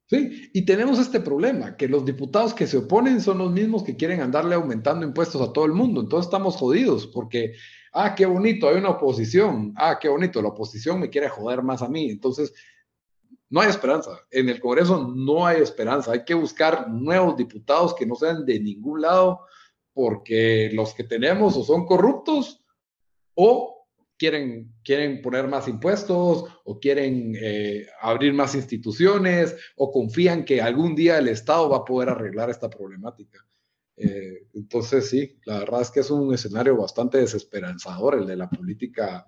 Sí, 0.06 0.50
y 0.54 0.64
tenemos 0.64 1.00
este 1.00 1.18
problema, 1.18 1.76
que 1.76 1.88
los 1.88 2.04
diputados 2.04 2.54
que 2.54 2.68
se 2.68 2.76
oponen 2.76 3.20
son 3.20 3.38
los 3.38 3.50
mismos 3.50 3.82
que 3.82 3.96
quieren 3.96 4.20
andarle 4.20 4.54
aumentando 4.54 5.04
impuestos 5.04 5.42
a 5.42 5.52
todo 5.52 5.64
el 5.64 5.72
mundo. 5.72 6.00
Entonces 6.00 6.26
estamos 6.26 6.54
jodidos 6.54 7.08
porque, 7.08 7.56
ah, 7.92 8.14
qué 8.14 8.24
bonito, 8.24 8.68
hay 8.68 8.76
una 8.76 8.90
oposición, 8.90 9.74
ah, 9.78 9.98
qué 10.00 10.08
bonito, 10.08 10.40
la 10.40 10.50
oposición 10.50 11.00
me 11.00 11.10
quiere 11.10 11.28
joder 11.28 11.60
más 11.64 11.82
a 11.82 11.88
mí. 11.88 12.08
Entonces, 12.08 12.54
no 13.50 13.60
hay 13.60 13.68
esperanza. 13.68 14.18
En 14.30 14.48
el 14.48 14.60
Congreso 14.60 15.12
no 15.14 15.46
hay 15.46 15.60
esperanza. 15.60 16.12
Hay 16.12 16.24
que 16.24 16.34
buscar 16.34 16.90
nuevos 16.90 17.36
diputados 17.36 17.94
que 17.94 18.06
no 18.06 18.14
sean 18.14 18.44
de 18.44 18.58
ningún 18.60 19.02
lado, 19.02 19.40
porque 19.92 20.70
los 20.72 20.94
que 20.94 21.04
tenemos 21.04 21.56
o 21.56 21.64
son 21.64 21.86
corruptos 21.86 22.64
o 23.34 23.86
quieren, 24.18 24.72
quieren 24.82 25.22
poner 25.22 25.46
más 25.46 25.68
impuestos 25.68 26.44
o 26.64 26.80
quieren 26.80 27.36
eh, 27.40 27.86
abrir 28.00 28.32
más 28.32 28.54
instituciones 28.54 29.54
o 29.76 29.90
confían 29.90 30.44
que 30.44 30.60
algún 30.60 30.94
día 30.94 31.18
el 31.18 31.28
Estado 31.28 31.68
va 31.68 31.78
a 31.78 31.84
poder 31.84 32.08
arreglar 32.08 32.50
esta 32.50 32.70
problemática. 32.70 33.46
Eh, 33.96 34.48
entonces, 34.54 35.08
sí, 35.08 35.38
la 35.44 35.60
verdad 35.60 35.82
es 35.82 35.90
que 35.90 36.00
es 36.00 36.10
un 36.10 36.34
escenario 36.34 36.76
bastante 36.76 37.18
desesperanzador 37.18 38.16
el 38.16 38.26
de 38.26 38.36
la 38.36 38.50
política 38.50 39.24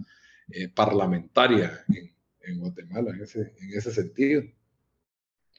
eh, 0.49 0.69
parlamentaria 0.69 1.85
en, 1.89 2.16
en 2.47 2.61
Guatemala 2.61 3.11
en 3.11 3.23
ese, 3.23 3.53
en 3.61 3.77
ese 3.77 3.91
sentido. 3.91 4.43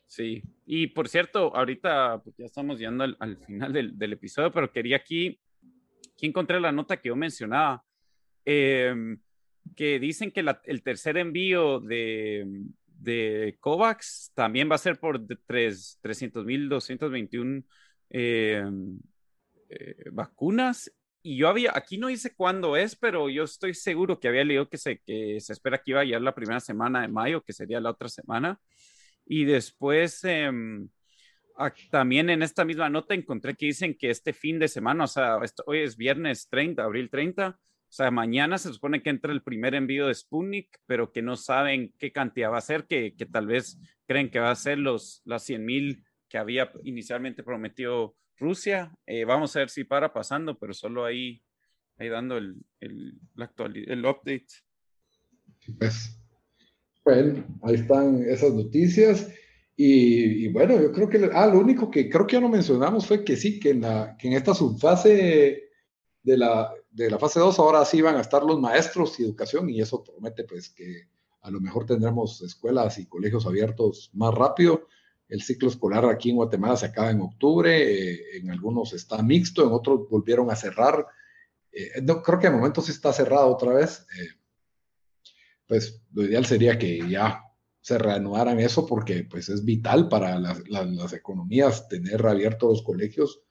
Sí, 0.07 0.41
y 0.65 0.87
por 0.87 1.07
cierto, 1.09 1.55
ahorita 1.55 2.21
pues, 2.23 2.35
ya 2.37 2.45
estamos 2.45 2.79
llegando 2.79 3.03
al, 3.03 3.37
final 3.45 3.71
del, 3.73 3.95
del, 3.97 4.13
episodio, 4.13 4.51
pero 4.51 4.71
quería 4.71 4.95
aquí, 4.97 5.39
aquí 6.13 6.27
encontré 6.27 6.59
la 6.61 6.71
nota 6.71 6.97
que 6.97 7.09
yo 7.09 7.15
mencionaba, 7.15 7.83
em, 8.45 9.19
que 9.75 9.99
dicen 9.99 10.31
que 10.31 10.45
el 10.63 10.81
tercer 10.81 11.17
envío 11.17 11.81
de, 11.81 12.47
de 12.85 13.57
COVAX 13.59 14.31
también 14.33 14.71
va 14.71 14.75
a 14.75 14.79
ser 14.79 14.97
por 14.97 15.19
300.221 15.19 17.65
eh, 18.09 18.61
em, 18.63 18.97
eh, 19.69 20.05
vacunas 20.11 20.89
y 21.21 21.37
yo 21.37 21.49
había, 21.49 21.71
aquí 21.75 21.97
no 21.97 22.07
dice 22.07 22.33
cuándo 22.35 22.77
es, 22.77 22.95
pero 22.95 23.29
yo 23.29 23.43
estoy 23.43 23.73
seguro 23.73 24.19
que 24.19 24.27
había 24.27 24.43
leído 24.45 24.69
que 24.69 24.77
se, 24.77 24.99
que 24.99 25.39
se 25.39 25.53
espera 25.53 25.79
que 25.79 25.91
iba 25.91 26.01
a 26.01 26.03
llegar 26.05 26.21
la 26.21 26.35
primera 26.35 26.59
semana 26.59 27.01
de 27.01 27.07
mayo, 27.09 27.43
que 27.43 27.53
sería 27.53 27.81
la 27.81 27.91
otra 27.91 28.09
semana. 28.09 28.59
Y 29.25 29.45
después, 29.45 30.23
em, 30.23 30.89
también 31.91 32.29
en 32.29 32.43
esta 32.43 32.65
misma 32.65 32.89
nota 32.89 33.13
encontré 33.13 33.55
que 33.55 33.65
dicen 33.67 33.95
que 33.97 34.09
este 34.09 34.33
fin 34.33 34.59
de 34.59 34.67
semana, 34.67 35.05
o 35.05 35.07
sea, 35.07 35.39
hoy 35.65 35.79
es 35.79 35.97
viernes 35.97 36.47
30, 36.49 36.83
abril 36.83 37.09
30, 37.09 37.49
o 37.49 37.91
sea, 37.91 38.11
mañana 38.11 38.57
se 38.57 38.73
supone 38.73 39.01
que 39.01 39.09
entra 39.09 39.31
el 39.31 39.43
primer 39.43 39.73
envío 39.73 40.07
de 40.07 40.13
Sputnik, 40.13 40.77
pero 40.85 41.11
que 41.11 41.21
no 41.21 41.35
saben 41.35 41.93
qué 41.97 42.11
cantidad 42.11 42.51
va 42.51 42.57
a 42.57 42.61
ser, 42.61 42.85
que, 42.85 43.15
que 43.17 43.25
tal 43.25 43.47
vez 43.47 43.77
creen 44.05 44.29
que 44.29 44.39
va 44.39 44.51
a 44.51 44.55
ser 44.55 44.77
los, 44.77 45.21
las 45.25 45.43
100 45.43 45.65
mil 45.65 46.03
que 46.29 46.37
había 46.37 46.71
inicialmente 46.83 47.43
prometido 47.43 48.15
Rusia, 48.39 48.95
eh, 49.05 49.25
vamos 49.25 49.55
a 49.55 49.59
ver 49.59 49.69
si 49.69 49.83
para 49.83 50.13
pasando, 50.13 50.57
pero 50.57 50.73
solo 50.73 51.05
ahí, 51.05 51.43
ahí 51.97 52.09
dando 52.09 52.37
el, 52.37 52.55
el, 52.79 53.19
el 53.35 54.05
update. 54.05 54.47
Pues, 55.77 56.19
bueno, 57.03 57.43
ahí 57.63 57.75
están 57.75 58.23
esas 58.23 58.53
noticias. 58.53 59.31
Y, 59.79 60.47
bueno, 60.49 60.81
yo 60.81 60.91
creo 60.91 61.07
que, 61.07 61.29
ah, 61.33 61.45
lo 61.45 61.59
único 61.59 61.91
que 61.91 62.09
creo 62.09 62.25
que 62.25 62.33
ya 62.33 62.41
no 62.41 62.49
mencionamos 62.49 63.05
fue 63.05 63.23
que 63.23 63.35
sí, 63.35 63.59
que 63.59 63.69
en, 63.69 63.81
la, 63.81 64.17
que 64.17 64.27
en 64.27 64.33
esta 64.33 64.55
subfase 64.55 65.69
de 66.23 66.37
la, 66.37 66.73
de 66.89 67.11
la 67.11 67.19
fase 67.19 67.39
2 67.39 67.59
ahora 67.59 67.85
sí 67.85 68.01
van 68.01 68.15
a 68.15 68.21
estar 68.21 68.43
los 68.43 68.59
maestros 68.59 69.19
y 69.19 69.23
educación 69.23 69.69
y 69.69 69.79
eso 69.79 70.03
promete 70.03 70.45
pues 70.45 70.69
que 70.69 71.07
a 71.41 71.51
lo 71.51 71.61
mejor 71.61 71.85
tendremos 71.85 72.41
escuelas 72.41 72.97
y 72.97 73.05
colegios 73.05 73.45
abiertos 73.45 74.09
más 74.13 74.33
rápido. 74.33 74.87
El 75.29 75.41
ciclo 75.41 75.69
escolar 75.69 76.05
aquí 76.05 76.29
en 76.29 76.37
Guatemala 76.37 76.77
se 76.77 76.85
acaba 76.85 77.11
en 77.11 77.21
octubre, 77.21 78.11
eh, 78.13 78.37
en 78.37 78.49
algunos 78.49 78.93
está 78.93 79.21
mixto, 79.21 79.63
en 79.65 79.71
otros 79.71 80.09
volvieron 80.09 80.49
a 80.49 80.55
cerrar. 80.55 81.05
Eh, 81.71 82.01
no, 82.01 82.21
creo 82.23 82.39
que 82.39 82.47
de 82.47 82.55
momento 82.55 82.81
sí 82.81 82.91
está 82.91 83.11
cerrado 83.11 83.47
otra 83.47 83.73
vez. 83.73 84.05
pues 85.67 86.01
lo 86.13 86.23
ideal 86.23 86.45
sería 86.45 86.79
que 86.79 87.07
ya 87.09 87.43
se 87.81 87.97
reanudaran 87.97 88.59
eso 88.59 88.85
porque 88.85 89.23
pues 89.23 89.49
es 89.49 89.63
vital 89.63 90.09
para 90.09 90.39
las, 90.39 91.13
economías 91.13 91.87
tener 91.87 92.25
abiertos 92.25 92.69
los 92.69 92.81
colegios 92.81 93.41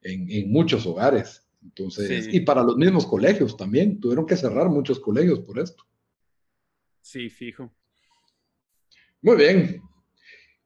en, 0.00 0.50
muchos 0.50 0.86
hogares. 0.86 1.46
Entonces, 1.62 2.28
y 2.32 2.40
para 2.40 2.62
los 2.62 2.76
mismos 2.76 3.06
colegios 3.06 3.56
también, 3.56 4.00
tuvieron 4.00 4.26
que 4.26 4.36
cerrar 4.36 4.68
muchos 4.68 4.98
colegios 4.98 5.40
por 5.40 5.58
esto. 5.58 5.84
Sí, 7.02 7.28
fijo. 7.28 7.70
Muy 9.20 9.36
bien. 9.36 9.82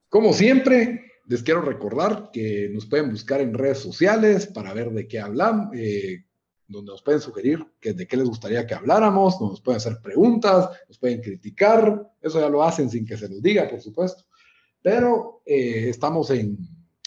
Como 0.09 0.33
siempre, 0.33 1.11
les 1.27 1.43
quiero 1.43 1.61
recordar 1.61 2.29
que 2.31 2.69
nos 2.71 2.85
pueden 2.85 3.11
buscar 3.11 3.41
en 3.41 3.53
redes 3.53 3.79
sociales 3.79 4.47
para 4.47 4.73
ver 4.73 4.91
de 4.91 5.07
qué 5.07 5.19
hablan, 5.19 5.69
eh, 5.73 6.23
donde 6.67 6.91
nos 6.91 7.01
pueden 7.01 7.21
sugerir 7.21 7.65
que, 7.79 7.93
de 7.93 8.07
qué 8.07 8.17
les 8.17 8.27
gustaría 8.27 8.65
que 8.65 8.75
habláramos, 8.75 9.39
nos 9.41 9.61
pueden 9.61 9.77
hacer 9.77 9.99
preguntas, 10.01 10.69
nos 10.87 10.97
pueden 10.97 11.21
criticar, 11.21 12.09
eso 12.21 12.39
ya 12.39 12.49
lo 12.49 12.63
hacen 12.63 12.89
sin 12.89 13.05
que 13.05 13.17
se 13.17 13.27
los 13.29 13.41
diga, 13.41 13.67
por 13.67 13.81
supuesto. 13.81 14.23
Pero 14.81 15.41
eh, 15.45 15.89
estamos 15.89 16.29
en, 16.29 16.57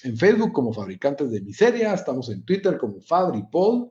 en, 0.03 0.17
Facebook 0.17 0.53
como 0.53 0.73
Fabricantes 0.73 1.31
de 1.31 1.41
Miseria, 1.41 1.95
estamos 1.95 2.29
en 2.29 2.45
Twitter 2.45 2.77
como 2.77 3.01
FabriPol, 3.01 3.91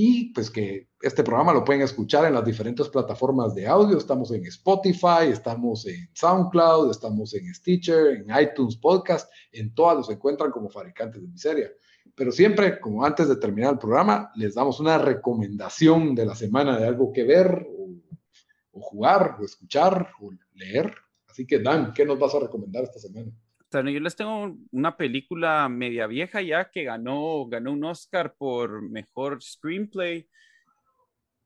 y 0.00 0.32
pues 0.32 0.48
que 0.48 0.90
este 1.02 1.24
programa 1.24 1.52
lo 1.52 1.64
pueden 1.64 1.82
escuchar 1.82 2.24
en 2.24 2.34
las 2.34 2.44
diferentes 2.44 2.88
plataformas 2.88 3.52
de 3.56 3.66
audio, 3.66 3.98
estamos 3.98 4.30
en 4.30 4.46
Spotify, 4.46 5.26
estamos 5.28 5.84
en 5.88 6.08
SoundCloud, 6.12 6.92
estamos 6.92 7.34
en 7.34 7.52
Stitcher, 7.52 8.14
en 8.14 8.26
iTunes 8.40 8.76
Podcast, 8.76 9.28
en 9.50 9.74
todas 9.74 9.96
los 9.96 10.08
encuentran 10.08 10.52
como 10.52 10.70
Fabricantes 10.70 11.20
de 11.20 11.26
Miseria. 11.26 11.72
Pero 12.14 12.30
siempre, 12.30 12.78
como 12.78 13.04
antes 13.04 13.28
de 13.28 13.38
terminar 13.38 13.72
el 13.72 13.80
programa, 13.80 14.30
les 14.36 14.54
damos 14.54 14.78
una 14.78 14.98
recomendación 14.98 16.14
de 16.14 16.26
la 16.26 16.36
semana 16.36 16.78
de 16.78 16.86
algo 16.86 17.12
que 17.12 17.24
ver 17.24 17.66
o, 17.76 18.80
jugar 18.80 19.38
o 19.40 19.44
escuchar 19.44 20.10
o 20.20 20.30
leer. 20.54 20.94
Así 21.26 21.44
que 21.44 21.58
Dan, 21.58 21.92
¿qué 21.92 22.04
nos 22.04 22.20
vas 22.20 22.36
a 22.36 22.38
recomendar 22.38 22.84
esta 22.84 23.00
semana? 23.00 23.32
Bueno, 23.70 23.90
yo 23.90 24.00
les 24.00 24.16
tengo 24.16 24.56
una 24.70 24.96
película 24.96 25.68
media 25.68 26.06
vieja 26.06 26.40
ya 26.40 26.70
que 26.70 26.84
ganó, 26.84 27.46
ganó 27.46 27.72
un 27.72 27.84
Oscar 27.84 28.34
por 28.36 28.82
mejor 28.82 29.42
screenplay. 29.42 30.28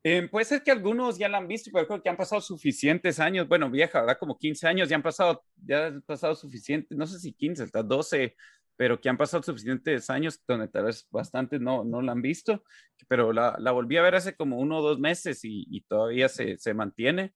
Eh, 0.05 0.29
puede 0.29 0.45
ser 0.45 0.63
que 0.63 0.71
algunos 0.71 1.19
ya 1.19 1.29
la 1.29 1.39
han 1.39 1.49
visto, 1.49 1.71
pero 1.73 1.87
creo 1.87 2.03
que 2.03 2.09
han 2.09 2.17
pasado 2.17 2.41
suficientes 2.41 3.21
años, 3.21 3.47
bueno, 3.47 3.71
vieja, 3.71 4.01
¿verdad? 4.01 4.19
Como 4.19 4.37
15 4.37 4.67
años, 4.67 4.89
ya 4.89 4.97
han 4.97 5.03
pasado, 5.03 5.45
ya 5.57 5.87
han 5.87 6.03
pasado 6.03 6.35
suficientes, 6.35 6.97
no 6.97 7.07
sé 7.07 7.21
si 7.21 7.33
15, 7.33 7.65
hasta 7.65 7.83
12 7.83 8.35
pero 8.77 9.01
que 9.01 9.09
han 9.09 9.17
pasado 9.17 9.43
suficientes 9.43 10.11
años 10.11 10.43
donde 10.47 10.69
tal 10.69 10.87
vez 10.87 11.07
bastantes 11.11 11.61
no, 11.61 11.85
no 11.85 12.03
la 12.03 12.13
han 12.13 12.23
visto, 12.23 12.65
pero 13.09 13.33
la, 13.33 13.57
la 13.59 13.71
volví 13.71 13.97
a 13.97 14.03
ver 14.03 14.15
hace 14.15 14.35
como 14.35 14.59
uno 14.59 14.79
o 14.79 14.83
dos 14.83 14.99
meses 14.99 15.41
y, 15.45 15.83
todavía 15.83 16.29
se, 16.29 16.59
se, 16.59 16.75
mantiene, 16.75 17.33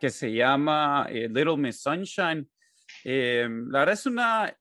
que 0.00 0.10
se 0.10 0.32
llama 0.32 1.06
eh, 1.10 1.28
Little 1.28 1.56
Miss 1.56 1.82
Sunshine. 1.82 2.48
Eh, 3.08 3.48
la 3.68 3.78
verdad 3.78 3.92
es 3.92 4.04
una, 4.06 4.58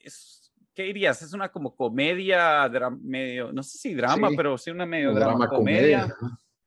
es, 0.00 0.52
¿qué 0.74 0.82
dirías? 0.82 1.22
Es 1.22 1.32
una 1.32 1.52
como 1.52 1.76
comedia, 1.76 2.68
medio, 3.00 3.52
no 3.52 3.62
sé 3.62 3.78
si 3.78 3.94
drama, 3.94 4.30
pero 4.36 4.58
sí 4.58 4.72
una 4.72 4.84
medio 4.84 5.12
drama, 5.12 5.48
comedia. 5.48 6.12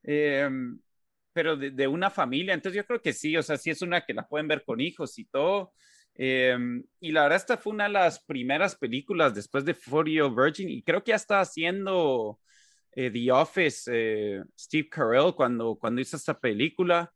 Eh, 0.03 0.49
pero 1.33 1.57
de, 1.57 1.71
de, 1.71 1.85
una 1.85 2.09
familia, 2.09 2.53
entonces 2.53 2.77
yo 2.77 2.85
creo 2.85 3.01
que 3.01 3.11
sí, 3.11 3.35
o 3.35 3.43
sea, 3.43 3.57
sí 3.57 3.69
es 3.69 3.81
una 3.81 4.05
que 4.05 4.13
la 4.13 4.25
pueden 4.25 4.47
ver 4.47 4.63
con 4.63 4.79
hijos 4.79 5.19
y 5.19 5.25
todo. 5.25 5.73
Em, 6.15 6.81
y 7.01 7.11
la 7.11 7.23
verdad, 7.23 7.35
esta 7.35 7.57
fue 7.57 7.73
una 7.73 7.83
de 7.83 7.89
las 7.91 8.23
primeras 8.23 8.77
películas 8.77 9.35
después 9.35 9.65
de 9.65 9.73
For 9.73 10.07
You 10.07 10.33
Virgin, 10.33 10.69
y 10.69 10.81
creo 10.81 11.03
que 11.03 11.09
ya 11.09 11.17
está 11.17 11.41
haciendo 11.41 12.39
eh, 12.93 13.11
The 13.11 13.31
Office 13.33 13.91
eh, 13.93 14.43
Steve 14.57 14.87
Carell 14.87 15.33
cuando, 15.35 15.75
cuando 15.75 15.99
hizo 15.99 16.15
esta 16.15 16.39
película. 16.39 17.11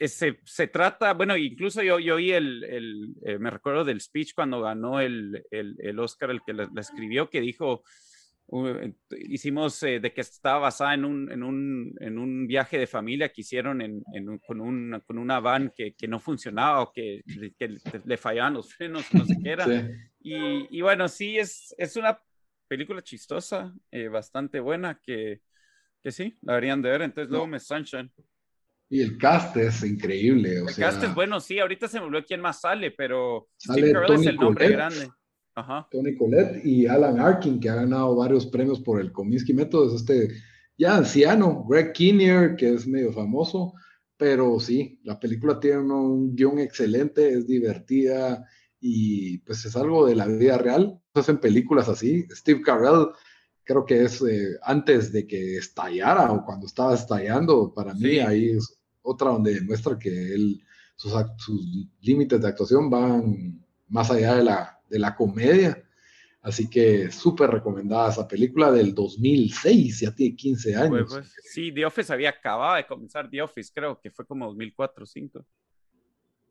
Em, 0.00 0.08
se, 0.08 0.40
se, 0.44 0.66
trata, 0.68 1.14
bueno, 1.14 1.36
incluso 1.36 1.82
yo, 1.82 1.98
yo 1.98 2.16
oí 2.16 2.32
el, 2.32 2.64
el 2.64 3.14
eh, 3.24 3.38
me 3.38 3.50
recuerdo 3.50 3.84
del 3.84 4.00
speech 4.00 4.34
cuando 4.34 4.60
ganó 4.60 5.00
el, 5.00 5.44
el, 5.50 5.76
el 5.78 5.98
Oscar, 5.98 6.30
el 6.30 6.42
que 6.42 6.52
la, 6.52 6.68
escribió, 6.76 7.28
que 7.28 7.40
dijo, 7.40 7.82
hicimos 9.10 9.80
de 9.80 10.12
que 10.14 10.20
estaba 10.22 10.60
basada 10.60 10.94
en 10.94 11.04
un, 11.04 11.30
en 11.30 11.42
un, 11.42 11.94
en 12.00 12.18
un 12.18 12.46
viaje 12.46 12.78
de 12.78 12.86
familia 12.86 13.28
que 13.30 13.42
hicieron 13.42 13.82
en, 13.82 14.02
en 14.14 14.38
con, 14.38 14.60
un, 14.60 15.02
con, 15.06 15.18
una 15.18 15.38
van 15.40 15.70
que, 15.76 15.94
que, 15.94 16.08
no 16.08 16.18
funcionaba 16.18 16.80
o 16.80 16.92
que, 16.92 17.22
que, 17.58 17.76
le 18.04 18.16
fallaban 18.16 18.54
los 18.54 18.72
frenos, 18.72 19.04
no 19.12 19.26
sé 19.26 19.36
qué 19.42 19.50
era. 19.50 19.66
Y, 20.20 20.78
y, 20.78 20.80
bueno, 20.80 21.08
sí, 21.08 21.38
es, 21.38 21.74
es 21.76 21.96
una 21.96 22.18
película 22.68 23.02
chistosa, 23.02 23.74
eh, 23.90 24.08
bastante 24.08 24.60
buena, 24.60 24.98
que, 25.02 25.40
que 26.02 26.12
sí, 26.12 26.38
la 26.42 26.54
deberían 26.54 26.80
de 26.80 26.90
ver. 26.90 27.02
Entonces, 27.02 27.30
luego 27.30 27.46
me 27.46 27.60
Sunshine. 27.60 28.10
Y 28.90 29.02
el 29.02 29.18
cast 29.18 29.56
es 29.56 29.84
increíble. 29.84 30.58
el 30.58 30.74
cast 30.74 31.02
es 31.02 31.14
bueno, 31.14 31.40
sí. 31.40 31.58
Ahorita 31.58 31.88
se 31.88 32.00
me 32.00 32.06
olvidó 32.06 32.24
quién 32.24 32.40
más 32.40 32.60
sale, 32.60 32.90
pero 32.90 33.48
Steve 33.60 33.92
Carell 33.92 34.20
es 34.20 34.26
el 34.26 34.36
nombre 34.36 34.68
grande. 34.70 35.08
Tony 35.90 36.16
Collette 36.16 36.64
y 36.64 36.86
Alan 36.86 37.18
Arkin, 37.18 37.60
que 37.60 37.68
ha 37.68 37.74
ganado 37.74 38.14
varios 38.16 38.46
premios 38.46 38.80
por 38.80 39.00
el 39.00 39.12
Comiskey 39.12 39.54
Method, 39.54 39.88
es 39.88 40.00
este 40.00 40.28
ya 40.76 40.96
anciano, 40.96 41.64
Greg 41.68 41.92
Kinnear, 41.92 42.54
que 42.54 42.74
es 42.74 42.86
medio 42.86 43.12
famoso, 43.12 43.74
pero 44.16 44.60
sí, 44.60 45.00
la 45.02 45.18
película 45.18 45.58
tiene 45.58 45.78
un, 45.78 46.36
guion 46.36 46.60
excelente, 46.60 47.32
es 47.32 47.46
divertida 47.46 48.46
y 48.80 49.38
pues 49.38 49.64
es 49.64 49.74
algo 49.76 50.06
de 50.06 50.14
la 50.14 50.26
vida 50.26 50.56
real. 50.56 51.00
Hacen 51.14 51.38
películas 51.38 51.88
así. 51.88 52.26
Steve 52.30 52.62
Carell, 52.62 53.08
creo 53.64 53.84
que 53.84 54.04
es 54.04 54.22
eh, 54.22 54.56
antes 54.62 55.12
de 55.12 55.26
que 55.26 55.56
estallara 55.56 56.30
o 56.30 56.44
cuando 56.44 56.66
estaba 56.66 56.94
estallando, 56.94 57.74
para 57.74 57.92
mí 57.94 58.20
ahí 58.20 58.50
es 58.50 58.77
otra 59.08 59.30
donde 59.30 59.54
demuestra 59.54 59.98
que 59.98 60.08
él, 60.08 60.62
sus, 60.96 61.12
sus 61.36 61.88
límites 62.00 62.40
de 62.40 62.48
actuación 62.48 62.90
van 62.90 63.64
más 63.88 64.10
allá 64.10 64.36
de 64.36 64.44
la 64.44 64.78
de 64.88 64.98
la 64.98 65.14
comedia. 65.14 65.82
Así 66.40 66.70
que 66.70 67.10
súper 67.10 67.50
recomendada 67.50 68.10
esa 68.10 68.26
película 68.26 68.70
del 68.70 68.94
2006, 68.94 70.00
ya 70.00 70.14
tiene 70.14 70.36
15 70.36 70.76
años. 70.76 71.12
Pues, 71.12 71.32
sí, 71.42 71.72
The 71.72 71.84
Office 71.84 72.12
había 72.12 72.30
acabado 72.30 72.76
de 72.76 72.86
comenzar 72.86 73.28
The 73.28 73.42
Office, 73.42 73.70
creo 73.74 74.00
que 74.00 74.10
fue 74.10 74.24
como 74.24 74.46
2004 74.46 75.02
o 75.02 75.04
2005. 75.04 75.44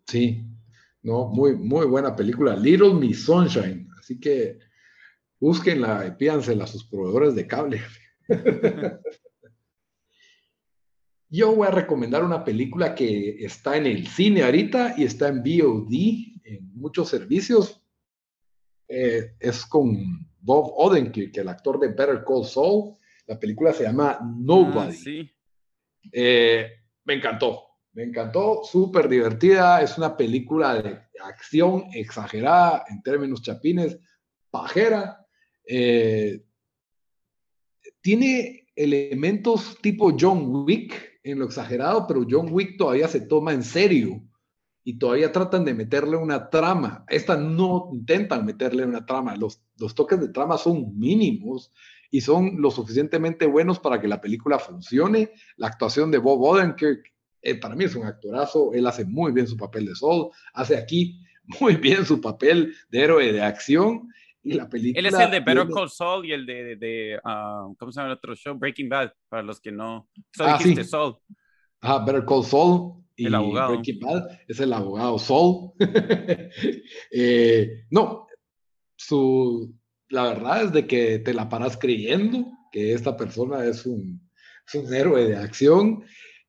Sí, 0.05 0.45
no, 1.01 1.27
muy, 1.27 1.55
muy 1.55 1.85
buena 1.85 2.15
película. 2.15 2.55
Little 2.55 2.93
Miss 2.93 3.25
Sunshine. 3.25 3.89
Así 3.97 4.19
que 4.19 4.59
búsquenla 5.39 6.05
y 6.05 6.11
pídansela 6.11 6.65
a 6.65 6.67
sus 6.67 6.85
proveedores 6.85 7.33
de 7.35 7.47
cable. 7.47 7.81
Yo 11.29 11.53
voy 11.53 11.67
a 11.67 11.71
recomendar 11.71 12.23
una 12.23 12.45
película 12.45 12.95
que 12.95 13.43
está 13.43 13.75
en 13.75 13.85
el 13.85 14.07
cine 14.07 14.43
ahorita 14.43 14.95
y 14.97 15.03
está 15.03 15.27
en 15.27 15.43
VOD, 15.43 15.91
en 16.43 16.71
muchos 16.73 17.09
servicios. 17.09 17.81
Eh, 18.87 19.35
es 19.37 19.65
con 19.65 20.25
Bob 20.39 20.71
Odenkirk, 20.77 21.35
el 21.37 21.49
actor 21.49 21.79
de 21.79 21.89
Better 21.89 22.23
Call 22.25 22.45
Saul. 22.45 22.93
La 23.25 23.37
película 23.37 23.73
se 23.73 23.83
llama 23.83 24.19
Nobody. 24.23 25.19
Ah, 25.19 26.09
eh, 26.13 26.71
me 27.03 27.15
encantó, 27.15 27.61
me 27.91 28.03
encantó, 28.03 28.61
súper 28.63 29.09
divertida. 29.09 29.81
Es 29.81 29.97
una 29.97 30.15
película 30.15 30.81
de 30.81 30.97
acción 31.21 31.87
exagerada 31.93 32.85
en 32.87 33.03
términos 33.03 33.41
chapines, 33.41 33.99
pajera. 34.49 35.25
Eh, 35.65 36.41
tiene 37.99 38.69
elementos 38.73 39.77
tipo 39.81 40.15
John 40.17 40.63
Wick 40.65 41.06
en 41.31 41.39
lo 41.39 41.45
exagerado, 41.45 42.05
pero 42.07 42.25
John 42.29 42.47
Wick 42.51 42.77
todavía 42.77 43.07
se 43.07 43.21
toma 43.21 43.53
en 43.53 43.63
serio 43.63 44.23
y 44.83 44.97
todavía 44.97 45.31
tratan 45.31 45.65
de 45.65 45.73
meterle 45.73 46.15
una 46.15 46.49
trama. 46.49 47.03
Esta 47.09 47.35
no 47.35 47.89
intentan 47.91 48.45
meterle 48.45 48.85
una 48.85 49.05
trama. 49.05 49.35
Los, 49.35 49.61
los 49.77 49.93
toques 49.93 50.19
de 50.19 50.29
trama 50.29 50.57
son 50.57 50.97
mínimos 50.97 51.73
y 52.09 52.21
son 52.21 52.61
lo 52.61 52.71
suficientemente 52.71 53.45
buenos 53.45 53.79
para 53.79 53.99
que 53.99 54.07
la 54.07 54.21
película 54.21 54.59
funcione. 54.59 55.31
La 55.57 55.67
actuación 55.67 56.09
de 56.09 56.19
Bob 56.19 56.41
Odenkirk, 56.41 57.13
eh, 57.41 57.55
para 57.55 57.75
mí 57.75 57.83
es 57.83 57.95
un 57.95 58.05
actorazo. 58.05 58.73
Él 58.73 58.87
hace 58.87 59.03
muy 59.03 59.33
bien 59.33 59.47
su 59.47 59.57
papel 59.57 59.87
de 59.87 59.95
Sol. 59.95 60.29
Hace 60.53 60.77
aquí 60.77 61.19
muy 61.59 61.75
bien 61.75 62.05
su 62.05 62.21
papel 62.21 62.73
de 62.89 63.01
héroe 63.01 63.33
de 63.33 63.41
acción. 63.41 64.09
Y 64.47 64.53
la 64.53 64.69
película. 64.69 64.99
Él 64.99 65.05
es 65.05 65.19
el 65.19 65.31
de 65.31 65.39
Better 65.39 65.67
Call 65.67 65.89
Saul 65.89 66.25
y 66.25 66.31
el 66.31 66.45
de, 66.45 66.75
de, 66.75 67.19
ah, 67.23 67.67
¿cómo 67.77 67.91
se 67.91 67.99
llama 67.99 68.11
el 68.11 68.17
otro 68.17 68.35
show? 68.35 68.55
Breaking 68.57 68.89
Bad, 68.89 69.11
para 69.29 69.43
los 69.43 69.59
que 69.59 69.71
no. 69.71 70.09
ah, 70.39 70.59
sí. 70.61 70.75
Better 70.75 72.25
Call 72.25 72.43
Saul 72.43 72.97
y 73.17 73.25
el 73.25 73.35
abogado. 73.35 73.81
es 74.47 74.59
el 74.59 74.73
abogado 74.73 75.17
Sol. 75.19 75.73
Eh, 77.11 77.85
no, 77.89 78.27
su, 78.95 79.75
la 80.09 80.23
verdad 80.23 80.65
es 80.65 80.71
de 80.71 80.87
que 80.87 81.19
te 81.19 81.33
la 81.33 81.49
paras 81.49 81.77
creyendo 81.77 82.45
que 82.71 82.93
esta 82.93 83.17
persona 83.17 83.65
es 83.65 83.85
un, 83.85 84.21
héroe 84.93 85.27
de 85.27 85.35
acción. 85.35 86.03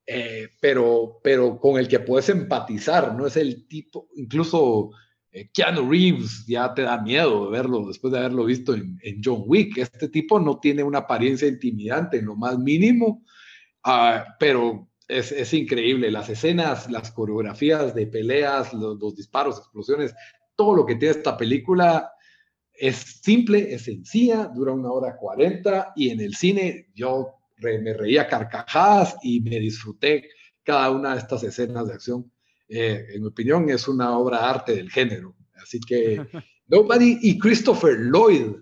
eh, 0.06 0.48
pero, 0.60 1.20
pero 1.22 1.58
con 1.58 1.78
el 1.78 1.88
que 1.88 2.00
puedes 2.00 2.28
empatizar, 2.28 3.14
no 3.14 3.26
es 3.26 3.36
el 3.36 3.66
tipo, 3.66 4.08
incluso 4.16 4.90
eh, 5.30 5.50
Keanu 5.52 5.88
Reeves 5.90 6.46
ya 6.46 6.72
te 6.74 6.82
da 6.82 7.00
miedo 7.00 7.50
verlo 7.50 7.86
después 7.86 8.12
de 8.12 8.18
haberlo 8.18 8.44
visto 8.44 8.74
en, 8.74 8.98
John 9.22 9.42
Wick. 9.46 9.78
Este 9.78 10.08
tipo 10.08 10.40
no 10.40 10.58
tiene 10.58 10.82
una 10.82 10.98
apariencia 10.98 11.48
intimidante 11.48 12.18
en 12.18 12.26
lo 12.26 12.36
más 12.36 12.58
mínimo, 12.58 13.24
ah, 13.84 14.24
pero 14.38 14.88
es, 15.06 15.52
increíble. 15.54 16.10
Las 16.10 16.28
escenas, 16.28 16.90
las 16.90 17.10
coreografías 17.12 17.94
de 17.94 18.06
peleas, 18.06 18.72
los, 18.74 18.98
los 18.98 19.16
disparos, 19.16 19.58
explosiones, 19.58 20.14
todo 20.56 20.74
lo 20.74 20.86
que 20.86 20.96
tiene 20.96 21.16
esta 21.16 21.36
película 21.36 22.12
es 22.72 23.20
simple, 23.22 23.74
es 23.74 23.82
sencilla, 23.82 24.50
dura 24.54 24.72
una 24.72 24.90
hora 24.90 25.16
cuarenta 25.16 25.92
y 25.96 26.10
en 26.10 26.20
el 26.20 26.34
cine 26.34 26.88
yo 26.94 27.34
me 27.60 27.92
reía 27.92 28.28
carcajadas 28.28 29.16
y 29.22 29.40
me 29.40 29.58
disfruté 29.58 30.28
cada 30.62 30.90
una 30.90 31.12
de 31.12 31.18
estas 31.18 31.42
escenas 31.42 31.88
de 31.88 31.94
acción. 31.94 32.30
Eh, 32.68 33.06
en 33.14 33.22
mi 33.22 33.28
opinión 33.28 33.68
es 33.70 33.88
una 33.88 34.16
obra 34.18 34.48
arte 34.48 34.76
del 34.76 34.90
género. 34.90 35.34
Así 35.54 35.80
que 35.80 36.20
Nobody 36.66 37.18
y 37.22 37.38
Christopher 37.38 37.98
Lloyd, 37.98 38.56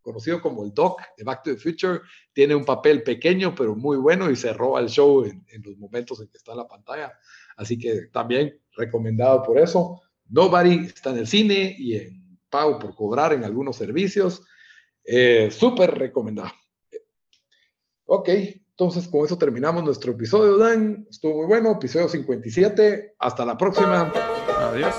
conocido 0.00 0.40
como 0.40 0.64
el 0.64 0.72
Doc 0.72 1.00
de 1.16 1.24
Back 1.24 1.42
to 1.44 1.54
the 1.54 1.60
Future, 1.60 2.00
tiene 2.32 2.54
un 2.54 2.64
papel 2.64 3.02
pequeño 3.02 3.54
pero 3.54 3.76
muy 3.76 3.96
bueno 3.96 4.30
y 4.30 4.36
se 4.36 4.52
roba 4.52 4.80
el 4.80 4.88
show 4.88 5.24
en, 5.24 5.44
en 5.48 5.62
los 5.62 5.76
momentos 5.76 6.20
en 6.20 6.28
que 6.28 6.38
está 6.38 6.52
en 6.52 6.58
la 6.58 6.68
pantalla. 6.68 7.12
Así 7.56 7.78
que 7.78 8.06
también 8.12 8.60
recomendado 8.76 9.42
por 9.42 9.58
eso. 9.58 10.00
Nobody 10.28 10.86
está 10.86 11.10
en 11.10 11.18
el 11.18 11.26
cine 11.26 11.74
y 11.78 11.96
en 11.96 12.38
pago 12.48 12.78
por 12.78 12.94
cobrar 12.94 13.32
en 13.32 13.44
algunos 13.44 13.76
servicios. 13.76 14.42
Eh, 15.04 15.50
Súper 15.50 15.90
recomendado. 15.90 16.50
Ok, 18.06 18.28
entonces 18.76 19.08
con 19.08 19.24
eso 19.24 19.38
terminamos 19.38 19.84
nuestro 19.84 20.12
episodio, 20.12 20.58
Dan. 20.58 21.06
Estuvo 21.08 21.38
muy 21.38 21.46
bueno, 21.46 21.70
episodio 21.72 22.08
57. 22.08 23.14
Hasta 23.20 23.44
la 23.44 23.56
próxima. 23.56 24.12
Adiós. 24.72 24.94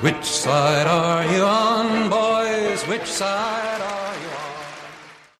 Which 0.00 0.24
side 0.24 0.86
are 0.86 1.26
you 1.34 1.42
on, 1.42 2.08
boys? 2.08 2.86
Which 2.86 3.06
side 3.06 3.77